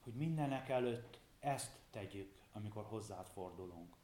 Hogy 0.00 0.14
mindenek 0.14 0.68
előtt 0.68 1.20
ezt 1.40 1.78
tegyük, 1.90 2.32
amikor 2.52 2.84
hozzád 2.84 3.26
fordulunk. 3.26 3.96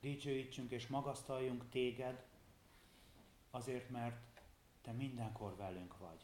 Dicsőítsünk 0.00 0.70
és 0.70 0.86
magasztaljunk 0.86 1.68
téged, 1.68 2.26
azért, 3.50 3.90
mert 3.90 4.31
te 4.82 4.92
mindenkor 4.92 5.56
velünk 5.56 5.98
vagy. 5.98 6.20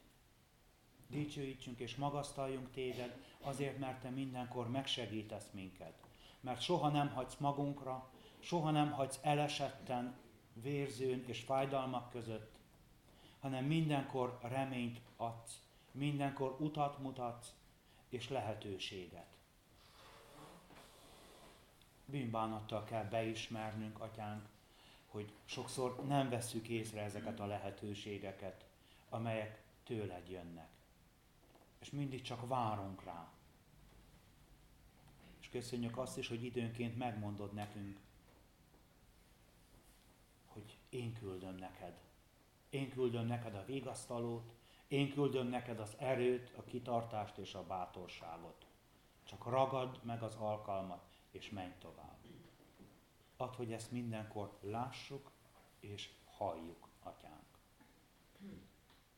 Dicsőítsünk 1.09 1.79
és 1.79 1.97
magasztaljunk 1.97 2.71
téged, 2.71 3.25
azért, 3.41 3.79
mert 3.79 4.01
te 4.01 4.11
mindenkor 4.11 4.71
megsegítesz 4.71 5.51
minket. 5.53 5.95
Mert 6.41 6.61
soha 6.61 6.89
nem 6.89 7.09
hagysz 7.09 7.37
magunkra, 7.37 8.11
soha 8.39 8.71
nem 8.71 8.91
hagysz 8.91 9.19
elesetten, 9.23 10.17
vérzőn 10.53 11.25
és 11.27 11.41
fájdalmak 11.41 12.11
között, 12.11 12.59
hanem 13.41 13.65
mindenkor 13.65 14.39
reményt 14.43 15.01
adsz, 15.17 15.63
mindenkor 15.93 16.57
utat 16.61 16.99
mutatsz 16.99 17.55
és 18.09 18.29
lehetőséget. 18.29 19.37
Bűnbánattal 22.05 22.85
kell 22.85 23.05
beismernünk, 23.05 24.01
atyánk, 24.01 24.49
hogy 25.09 25.33
sokszor 25.45 26.07
nem 26.07 26.29
vesszük 26.29 26.69
észre 26.69 27.03
ezeket 27.03 27.41
a 27.41 27.47
lehetőségeket, 27.47 28.65
amelyek 29.09 29.63
tőled 29.85 30.29
jönnek. 30.29 30.69
És 31.79 31.91
mindig 31.91 32.23
csak 32.23 32.49
várunk 32.49 33.05
rá. 33.05 33.29
És 35.41 35.49
köszönjük 35.49 35.99
azt 35.99 36.19
is, 36.19 36.29
hogy 36.29 36.45
időnként 36.45 36.99
megmondod 36.99 37.53
nekünk, 37.53 38.01
hogy 40.47 40.79
én 40.89 41.13
küldöm 41.13 41.55
neked. 41.55 41.95
Én 42.71 42.91
küldöm 42.91 43.27
neked 43.27 43.55
a 43.55 43.65
végasztalót, 43.65 44.53
én 44.89 45.13
küldöm 45.13 45.47
neked 45.47 45.81
az 45.81 45.97
erőt, 45.99 46.53
a 46.57 46.65
kitartást 46.65 47.39
és 47.39 47.55
a 47.55 47.67
bátorságot. 47.67 48.67
Csak 49.25 49.45
ragad 49.45 50.01
meg 50.03 50.23
az 50.23 50.35
alkalmat, 50.35 51.03
és 51.31 51.51
menj 51.51 51.73
tovább. 51.79 52.18
Ad, 53.41 53.55
hogy 53.55 53.73
ezt 53.73 53.91
mindenkor 53.91 54.59
lássuk 54.61 55.31
és 55.81 56.11
halljuk, 56.25 56.89
atyánk. 57.03 57.47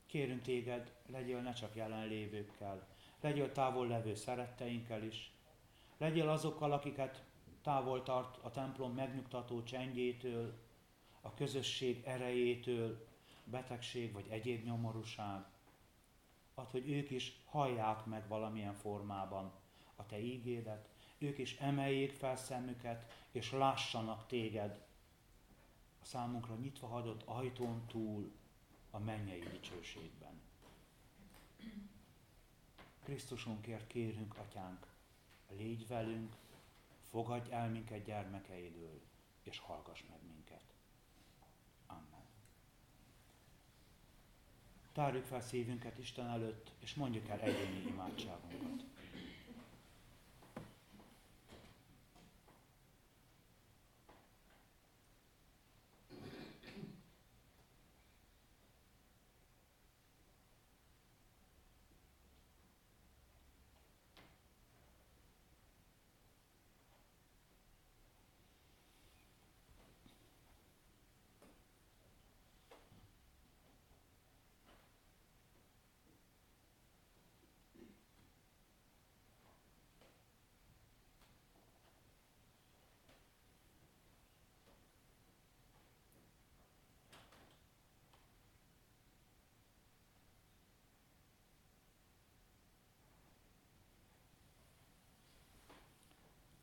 Kérünk 0.06 0.42
téged, 0.42 0.94
legyél 1.06 1.40
ne 1.40 1.52
csak 1.52 1.76
jelenlévőkkel, 1.76 2.88
legyél 3.20 3.52
távol 3.52 3.86
levő 3.86 4.14
szeretteinkkel 4.14 5.02
is, 5.02 5.32
legyél 5.98 6.28
azokkal, 6.28 6.72
akiket 6.72 7.24
távol 7.62 8.02
tart 8.02 8.36
a 8.42 8.50
templom 8.50 8.94
megnyugtató 8.94 9.62
csendjétől, 9.62 10.58
a 11.20 11.34
közösség 11.34 12.02
erejétől, 12.04 13.06
betegség 13.44 14.12
vagy 14.12 14.26
egyéb 14.28 14.64
nyomorúság. 14.64 15.44
Add, 16.54 16.70
hogy 16.70 16.90
ők 16.90 17.10
is 17.10 17.40
hallják 17.44 18.04
meg 18.04 18.28
valamilyen 18.28 18.74
formában 18.74 19.52
a 19.96 20.06
Te 20.06 20.18
ígédet, 20.18 20.88
ők 21.20 21.38
is 21.38 21.56
emeljék 21.56 22.12
fel 22.12 22.36
szemüket, 22.36 23.12
és 23.30 23.52
lássanak 23.52 24.26
téged 24.26 24.86
a 26.00 26.04
számunkra 26.04 26.54
nyitva 26.54 26.86
hagyott 26.86 27.22
ajtón 27.24 27.86
túl 27.86 28.32
a 28.90 28.98
mennyei 28.98 29.40
dicsőségben. 29.40 30.40
Krisztusunkért 33.04 33.86
kérünk, 33.86 34.36
Atyánk, 34.36 34.86
légy 35.56 35.86
velünk, 35.86 36.36
fogadj 37.10 37.50
el 37.50 37.68
minket 37.70 38.04
gyermekeidől, 38.04 39.00
és 39.42 39.58
hallgass 39.58 40.02
meg 40.08 40.18
minket. 40.26 40.64
Amen. 41.86 42.24
Tárjuk 44.92 45.24
fel 45.24 45.40
szívünket 45.40 45.98
Isten 45.98 46.26
előtt, 46.26 46.70
és 46.78 46.94
mondjuk 46.94 47.28
el 47.28 47.40
egyéni 47.40 47.86
imádságunkat. 47.86 48.84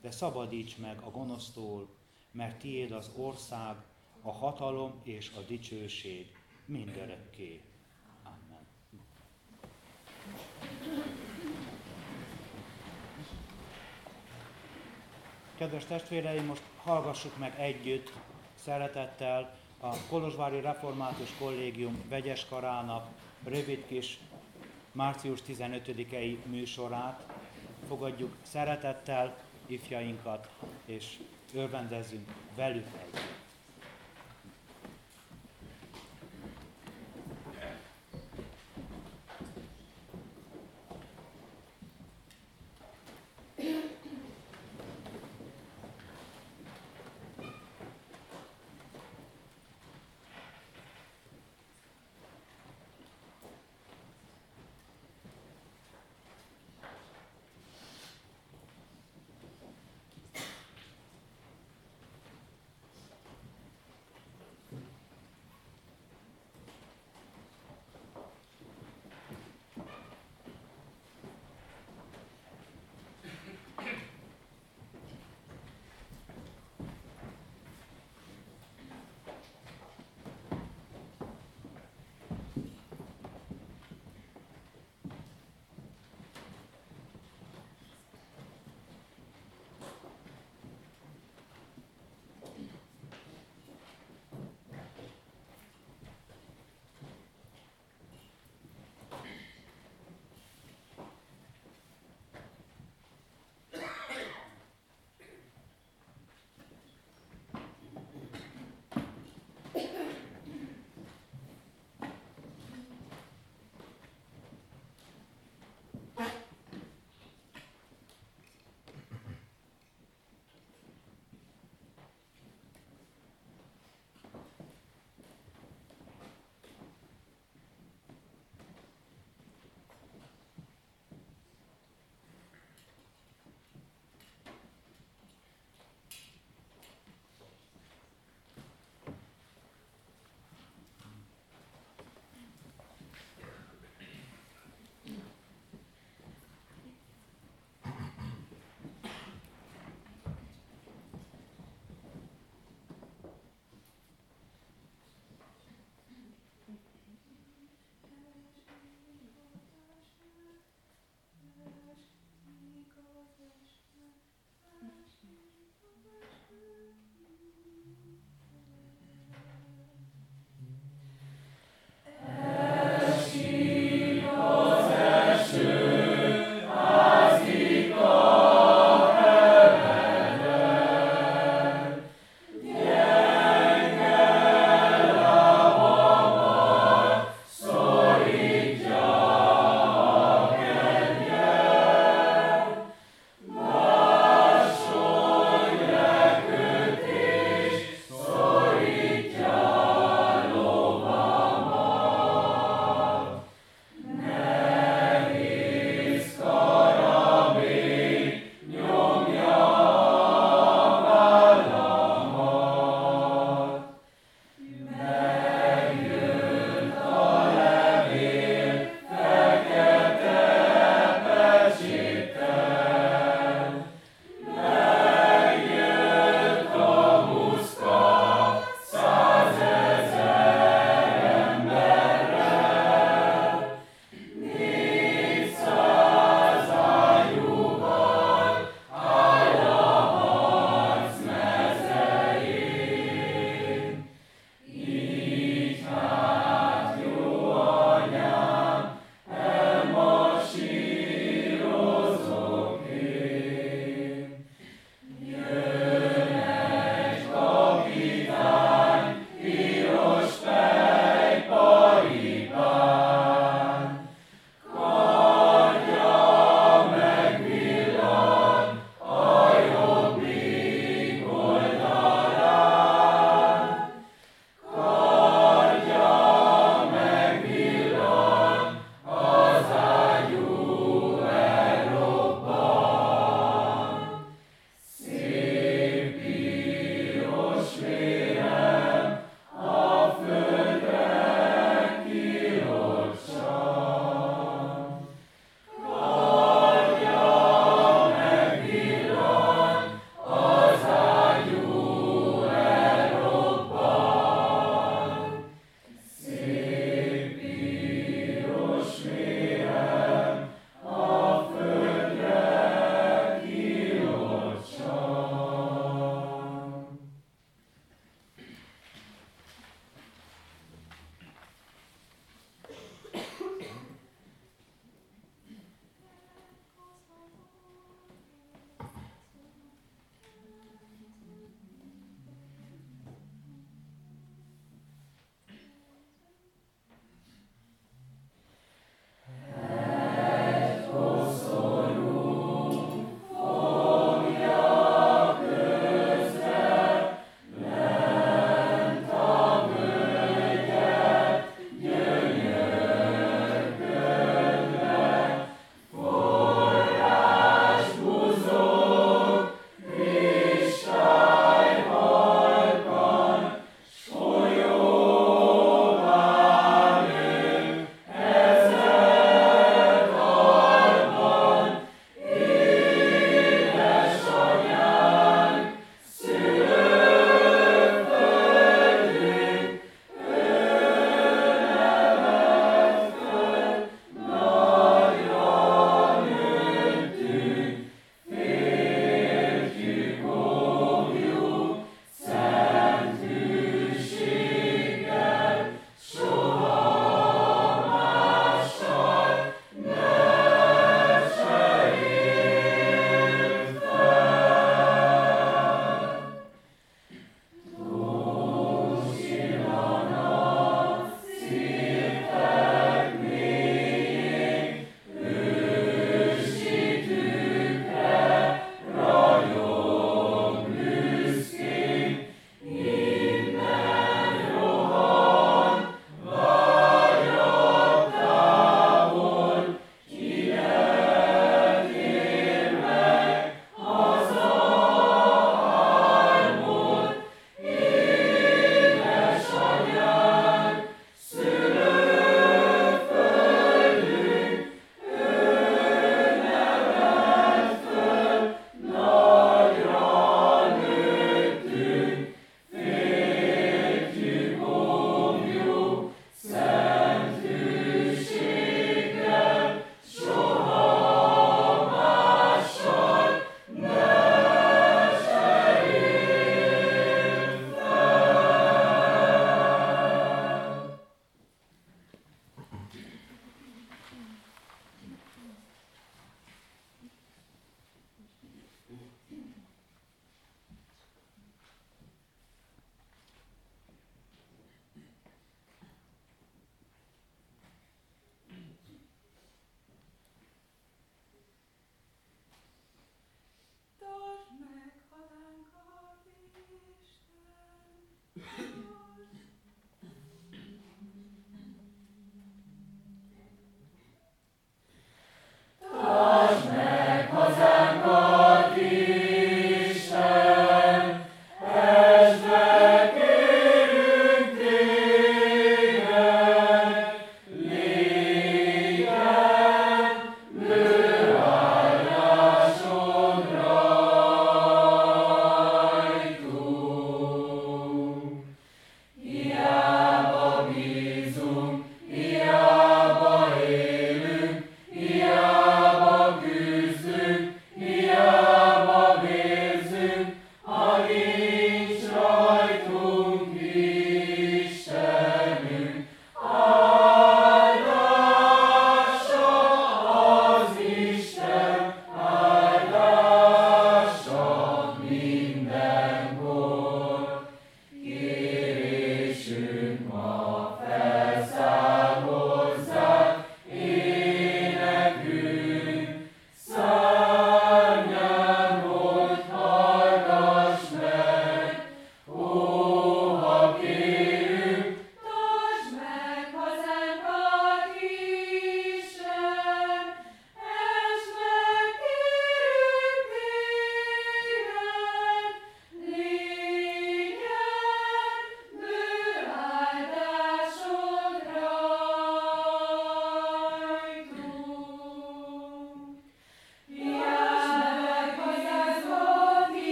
de 0.00 0.10
szabadíts 0.10 0.76
meg 0.76 1.00
a 1.00 1.10
gonosztól, 1.10 1.88
mert 2.30 2.58
tiéd 2.58 2.92
az 2.92 3.10
ország, 3.16 3.76
a 4.22 4.32
hatalom 4.32 5.00
és 5.02 5.32
a 5.36 5.40
dicsőség 5.40 6.32
mindörökké. 6.64 7.60
Amen. 8.22 8.66
Kedves 15.54 15.84
testvéreim, 15.84 16.44
most 16.44 16.62
hallgassuk 16.82 17.38
meg 17.38 17.58
együtt, 17.58 18.12
szeretettel 18.54 19.58
a 19.80 19.96
Kolozsvári 20.08 20.60
Református 20.60 21.34
Kollégium 21.38 22.04
vegyes 22.08 22.46
karának 22.46 23.08
rövid 23.44 23.86
kis 23.86 24.18
március 24.92 25.40
15-i 25.48 26.36
műsorát. 26.44 27.26
Fogadjuk 27.88 28.36
szeretettel 28.42 29.36
ifjainkat, 29.66 30.48
és 30.84 31.18
örvendezzünk 31.54 32.28
velük 32.56 32.86
együtt. 33.02 33.35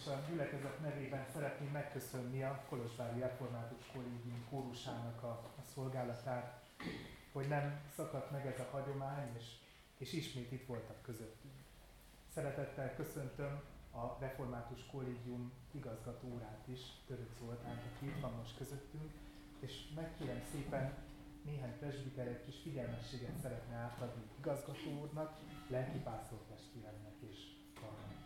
És 0.00 0.06
a 0.06 0.20
gyülekezet 0.28 0.80
nevében 0.80 1.26
szeretném 1.32 1.70
megköszönni 1.70 2.42
a 2.42 2.64
Kolozsvári 2.68 3.20
Református 3.20 3.86
Kollégium 3.92 4.46
kórusának 4.50 5.22
a, 5.22 5.52
a 5.58 5.62
szolgálatát, 5.74 6.62
hogy 7.32 7.48
nem 7.48 7.80
szakadt 7.94 8.30
meg 8.30 8.46
ez 8.46 8.58
a 8.58 8.68
hagyomány, 8.70 9.28
és, 9.38 9.44
és 9.98 10.12
ismét 10.12 10.52
itt 10.52 10.66
voltak 10.66 11.02
közöttünk. 11.02 11.54
Szeretettel 12.34 12.94
köszöntöm 12.94 13.60
a 13.92 14.16
Református 14.20 14.86
Kollégium 14.86 15.52
igazgatóját 15.70 16.64
is, 16.64 16.80
Török 17.06 17.30
Zoltánt, 17.38 17.82
aki 17.94 18.06
itt 18.06 18.20
van 18.20 18.32
most 18.32 18.56
közöttünk, 18.56 19.10
és 19.60 19.72
megkérem 19.94 20.42
szépen 20.52 20.94
néhány 21.44 21.78
presbiter 21.78 22.26
egy 22.26 22.44
kis 22.44 22.56
figyelmességet 22.62 23.38
szeretne 23.42 23.74
átadni 23.74 24.22
igazgató 24.38 25.00
úrnak, 25.00 25.38
lelkipásztor 25.68 26.38
és 27.20 27.38
a 27.74 28.19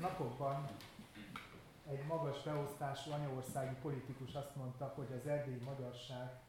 napokban 0.00 0.68
egy 1.88 2.06
magas 2.06 2.42
beosztású 2.42 3.10
anyaországi 3.10 3.74
politikus 3.82 4.34
azt 4.34 4.56
mondta, 4.56 4.92
hogy 4.94 5.12
az 5.12 5.26
erdélyi 5.26 5.62
magyarság 5.64 6.40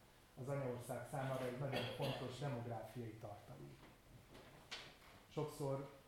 az 0.41 0.47
anyaország 0.47 1.07
számára 1.11 1.45
egy 1.45 1.59
nagyon 1.59 1.83
fontos 1.97 2.39
demográfiai 2.39 3.17
tartalék. 3.21 3.77
Sokszor 5.29 5.99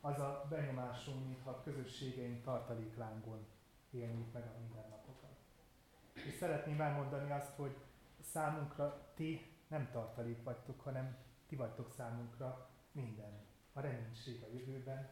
az 0.00 0.20
a 0.20 0.46
benyomásunk, 0.48 1.24
mintha 1.24 1.50
a 1.50 1.62
közösségeink 1.62 2.42
tartaléklángon 2.42 3.46
élnék 3.90 4.32
meg 4.32 4.42
a 4.42 4.58
mindennapokat. 4.60 5.36
És 6.12 6.34
szeretném 6.38 6.80
elmondani 6.80 7.30
azt, 7.30 7.54
hogy 7.56 7.76
számunkra 8.20 9.12
ti 9.14 9.54
nem 9.68 9.88
tartalék 9.92 10.42
vagytok, 10.42 10.80
hanem 10.80 11.16
ti 11.46 11.56
vagytok 11.56 11.92
számunkra 11.96 12.68
minden. 12.92 13.44
A 13.72 13.80
reménység 13.80 14.42
a 14.42 14.56
jövőben, 14.56 15.10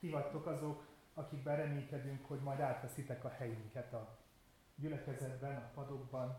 ti 0.00 0.10
vagytok 0.10 0.46
azok, 0.46 0.86
akikben 1.14 1.56
reménykedünk, 1.56 2.26
hogy 2.26 2.40
majd 2.40 2.60
átveszitek 2.60 3.24
a 3.24 3.28
helyünket 3.28 3.92
a 3.92 4.18
gyülekezetben, 4.74 5.56
a 5.56 5.70
padokban, 5.74 6.38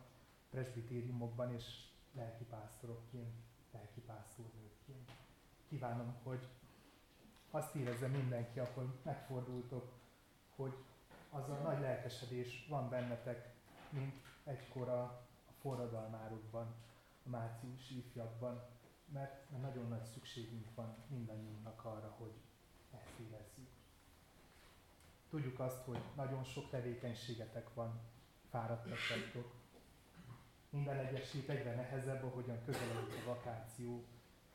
presbitériumokban 0.49 1.53
és 1.53 1.65
lelkipásztorokként, 2.13 3.33
lelkipásztornőkként. 3.71 5.11
Kívánom, 5.67 6.15
hogy 6.23 6.47
azt 7.51 7.75
érezze 7.75 8.07
mindenki, 8.07 8.59
ahol 8.59 8.99
megfordultok, 9.03 9.91
hogy 10.55 10.73
az 11.29 11.49
a 11.49 11.53
nagy 11.53 11.79
lelkesedés 11.79 12.67
van 12.69 12.89
bennetek, 12.89 13.53
mint 13.89 14.13
egykor 14.43 14.89
a, 14.89 15.25
forradalmárokban, 15.59 16.75
a 17.25 17.29
márciusi 17.29 17.97
ifjakban, 17.97 18.63
mert 19.13 19.49
nagyon 19.61 19.87
nagy 19.87 20.03
szükségünk 20.03 20.75
van 20.75 20.95
mindannyiunknak 21.07 21.85
arra, 21.85 22.15
hogy 22.17 22.33
ezt 22.93 23.19
érezzük. 23.19 23.69
Tudjuk 25.29 25.59
azt, 25.59 25.83
hogy 25.83 25.99
nagyon 26.15 26.43
sok 26.43 26.69
tevékenységetek 26.69 27.73
van, 27.73 27.99
fáradtak 28.49 28.97
vagytok. 29.09 29.53
Minden 30.69 30.97
egyes 30.97 31.31
hét 31.31 31.49
egyre 31.49 31.75
nehezebb, 31.75 32.23
ahogyan 32.23 32.63
közeledik 32.65 33.25
a 33.25 33.29
vakáció, 33.29 34.03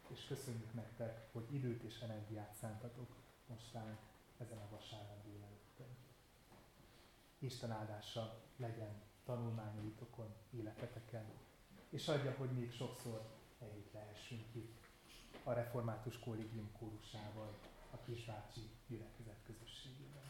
és 0.08 0.24
köszönjük 0.28 0.74
nektek, 0.74 1.32
hogy 1.32 1.54
időt 1.54 1.82
és 1.82 2.00
energiát 2.00 2.54
szántatok 2.60 3.08
most 3.46 3.72
ránk 3.72 3.98
ezen 4.38 4.58
a 4.58 4.68
vasárnap 4.70 5.24
délelőttön. 5.24 5.86
Isten 7.38 7.70
áldása 7.70 8.40
legyen 8.56 9.02
tanulmányaitokon, 9.24 10.34
életeteken, 10.50 11.24
és 11.90 12.08
adja, 12.08 12.34
hogy 12.38 12.50
még 12.50 12.72
sokszor 12.72 13.20
együtt 13.58 13.92
lehessünk 13.92 14.44
itt 14.52 14.84
a 15.44 15.52
Református 15.52 16.18
Kollégium 16.18 16.70
kórusával, 16.78 17.58
a 17.96 18.04
Kisvácsi 18.04 18.70
gyülekezet 18.88 19.40
közösségében. 19.46 20.22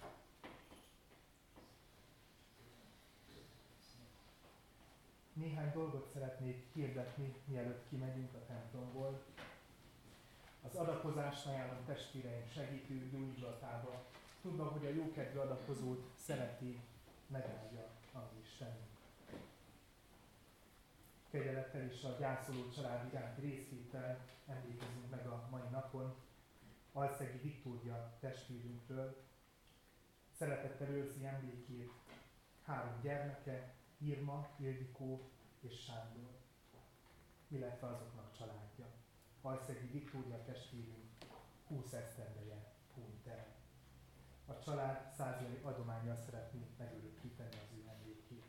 Néhány 5.33 5.73
dolgot 5.73 6.11
szeretnék 6.13 6.65
hirdetni, 6.73 7.35
mielőtt 7.45 7.89
kimegyünk 7.89 8.35
a 8.35 8.47
templomból. 8.47 9.23
Az 10.63 10.75
adakozást 10.75 11.47
ajánlom 11.47 11.85
testvéreim 11.85 12.47
segítő 12.55 13.09
gyógyulatába. 13.09 14.05
Tudva, 14.43 14.65
hogy 14.65 14.87
a 14.87 14.95
jókedvű 14.95 15.39
adakozót 15.39 16.11
szereti, 16.17 16.81
megáldja 17.27 17.89
a 18.13 18.19
Isten. 18.43 18.77
Kegyelettel 21.31 21.83
és 21.91 22.03
a 22.03 22.17
gyászoló 22.19 22.69
család 22.71 23.13
iránt 23.13 23.39
részvétel 23.39 24.19
emlékezünk 24.47 25.11
meg 25.11 25.27
a 25.27 25.49
mai 25.51 25.69
napon, 25.71 26.15
Alszegi 26.97 27.39
Viktória 27.39 28.17
testvérünkről. 28.21 29.17
Szeretettel 30.31 30.89
őrzi 30.89 31.27
emlékét 31.27 31.93
három 32.63 33.01
gyermeke, 33.01 33.75
Irma, 33.99 34.49
Ildikó 34.57 35.31
és 35.61 35.83
Sándor, 35.83 36.31
illetve 37.49 37.87
azoknak 37.87 38.33
családja. 38.39 38.87
Alszegi 39.41 39.87
Viktória 39.87 40.43
testvérünk 40.45 41.11
20 41.67 41.93
esztendeje 41.93 42.73
hunyt 42.95 43.27
el. 43.27 43.47
A 44.47 44.59
család 44.59 45.13
százjai 45.17 45.61
adományjal 45.63 46.17
szeretné 46.17 46.67
megörökíteni 46.79 47.49
az 47.51 47.79
ő 47.79 47.89
emlékét. 47.89 48.45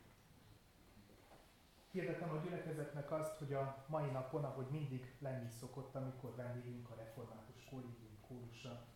Hirdetem 1.90 2.30
a 2.30 2.40
gyülekezetnek 2.40 3.10
azt, 3.10 3.36
hogy 3.36 3.52
a 3.52 3.84
mai 3.88 4.10
napon, 4.10 4.44
ahogy 4.44 4.66
mindig 4.70 5.16
lenni 5.18 5.48
szokott, 5.48 5.94
amikor 5.94 6.34
vendégünk 6.34 6.90
a 6.90 6.94
református 6.94 7.64
kollégium 7.70 8.07
kórusa 8.28 8.86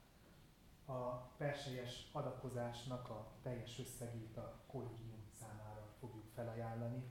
a 0.84 1.16
perselyes 1.36 2.08
adakozásnak 2.12 3.08
a 3.08 3.26
teljes 3.42 3.78
összegét 3.78 4.36
a 4.36 4.60
kollégium 4.66 5.24
számára 5.40 5.86
fogjuk 6.00 6.24
felajánlani. 6.34 7.02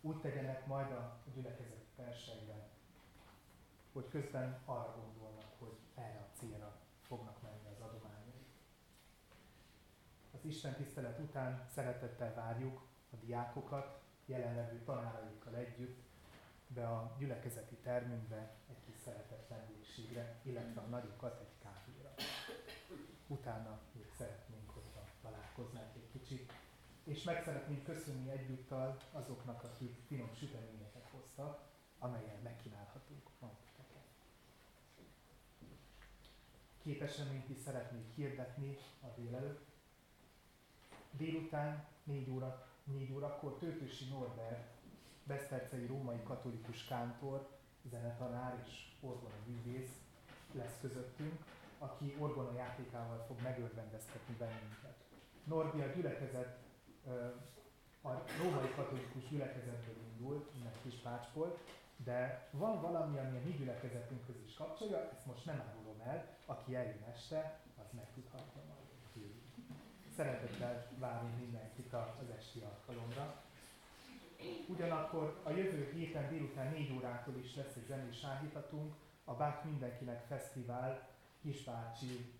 Úgy 0.00 0.20
tegyenek 0.20 0.66
majd 0.66 0.92
a 0.92 1.18
gyülekezet 1.34 1.84
persejben, 1.96 2.68
hogy 3.92 4.08
közben 4.08 4.60
arra 4.64 4.96
gondolnak, 4.96 5.52
hogy 5.58 5.78
erre 5.94 6.18
a 6.18 6.36
célra 6.38 6.76
fognak 7.02 7.42
menni 7.42 7.66
az 7.74 7.80
adományok. 7.80 8.34
Az 10.32 10.44
Isten 10.44 10.74
tisztelet 10.74 11.18
után 11.18 11.66
szeretettel 11.74 12.34
várjuk 12.34 12.80
a 13.12 13.16
diákokat, 13.16 14.00
jelenlevő 14.26 14.82
tanáraikkal 14.84 15.54
együtt, 15.54 16.08
be 16.74 16.88
a 16.88 17.14
gyülekezeti 17.18 17.74
termünkbe 17.74 18.54
egy 18.68 18.80
kis 18.84 18.96
szeretett 19.04 19.48
vendégségre, 19.48 20.40
illetve 20.42 20.80
a 20.80 20.84
nagyokat 20.84 21.40
egy 21.40 21.59
utána 23.30 23.80
még 23.92 24.10
szeretnénk, 24.18 24.70
hogyha 24.70 25.04
találkoznánk 25.22 25.94
egy 25.94 26.08
kicsit. 26.12 26.52
És 27.04 27.22
meg 27.22 27.42
szeretnénk 27.44 27.84
köszönni 27.84 28.30
egyúttal 28.30 28.96
azoknak, 29.12 29.64
akik 29.64 29.96
finom 30.06 30.34
süteményeket 30.34 31.08
hoztak, 31.10 31.68
amelyen 31.98 32.40
megkínálhatunk 32.42 33.22
titeket. 33.40 34.04
Két 36.82 37.02
eseményt 37.02 37.48
is 37.48 37.58
szeretnék 37.58 38.14
hirdetni 38.14 38.76
a 39.00 39.06
délelőtt. 39.20 39.68
Délután 41.10 41.86
4 42.02 42.30
óra, 42.30 42.66
4 42.84 43.12
órakor 43.12 43.58
Tőtösi 43.58 44.08
Norbert, 44.08 44.68
Besztercei 45.24 45.86
római 45.86 46.22
katolikus 46.22 46.84
kántor, 46.84 47.48
zenetanár 47.90 48.64
és 48.66 48.88
orgona 49.00 49.34
művész 49.46 50.00
lesz 50.52 50.78
közöttünk, 50.80 51.44
aki 51.80 52.16
orgona 52.18 52.56
játékával 52.56 53.24
fog 53.26 53.40
megörvendeztetni 53.42 54.34
bennünket. 54.38 54.96
Norbi 55.44 55.80
a 55.80 55.86
gyülekezet, 55.86 56.58
a 58.02 58.08
római 58.42 58.70
katolikus 58.76 59.28
gyülekezetből 59.28 59.96
indult, 60.12 60.50
innen 60.56 60.72
Kispácsból, 60.82 61.58
de 62.04 62.48
van 62.50 62.80
valami, 62.80 63.18
ami 63.18 63.36
a 63.36 63.40
mi 63.44 63.50
gyülekezetünkhöz 63.50 64.36
is 64.46 64.54
kapcsolja, 64.54 65.10
ezt 65.12 65.26
most 65.26 65.44
nem 65.44 65.62
árulom 65.68 66.00
el, 66.00 66.36
aki 66.46 66.74
eljön 66.74 67.04
este, 67.14 67.60
az 67.76 67.86
megtudhatja 67.96 68.62
majd 68.68 68.80
Szeretettel 70.16 70.86
várunk 70.98 71.38
mindenkit 71.38 71.92
az 71.92 72.30
esti 72.38 72.60
alkalomra. 72.60 73.42
Ugyanakkor 74.68 75.40
a 75.42 75.50
jövő 75.50 75.90
héten 75.94 76.28
délután 76.28 76.72
4 76.72 76.92
órától 76.96 77.34
is 77.36 77.56
lesz 77.56 77.76
egy 77.76 77.86
zenés 77.86 78.24
a 79.24 79.34
Bák 79.34 79.64
Mindenkinek 79.64 80.24
Fesztivál 80.26 81.08
Kispácsi 81.42 82.34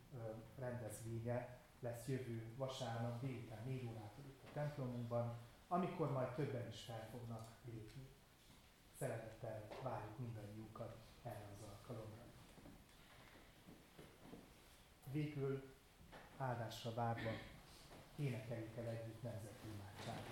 rendezvénye 0.58 1.58
lesz 1.80 2.06
jövő 2.06 2.54
vasárnap 2.56 3.20
délután 3.20 3.64
4 3.64 3.86
órától 3.86 4.24
itt 4.26 4.42
a 4.44 4.52
templomunkban, 4.52 5.38
amikor 5.68 6.12
majd 6.12 6.28
többen 6.28 6.68
is 6.68 6.80
fel 6.80 7.08
fognak 7.10 7.48
lépni. 7.64 8.08
Szeretettel 8.98 9.68
várjuk 9.82 10.18
mindannyiukat 10.18 10.96
erre 11.22 11.48
az 11.52 11.68
alkalomra. 11.68 12.24
Végül 15.12 15.62
áldásra 16.36 16.94
várva 16.94 17.30
énekeljük 18.16 18.76
el 18.76 18.88
együtt 18.88 19.22
nemzeti 19.22 19.68
imádságot. 19.74 20.28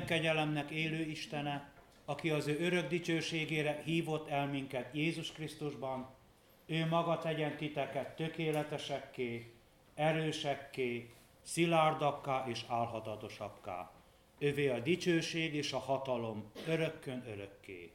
minden 0.00 0.18
kegyelemnek 0.18 0.70
élő 0.70 1.00
Istene, 1.00 1.72
aki 2.04 2.30
az 2.30 2.46
ő 2.46 2.58
örök 2.60 2.88
dicsőségére 2.88 3.82
hívott 3.84 4.28
el 4.28 4.46
minket 4.46 4.94
Jézus 4.94 5.32
Krisztusban, 5.32 6.08
ő 6.66 6.86
maga 6.86 7.18
tegyen 7.18 7.56
titeket 7.56 8.16
tökéletesekké, 8.16 9.54
erősekké, 9.94 11.10
szilárdakká 11.42 12.44
és 12.48 12.64
álhatatosabbká. 12.68 13.92
Övé 14.38 14.68
a 14.68 14.80
dicsőség 14.80 15.54
és 15.54 15.72
a 15.72 15.78
hatalom 15.78 16.50
örökkön 16.66 17.24
örökké. 17.26 17.92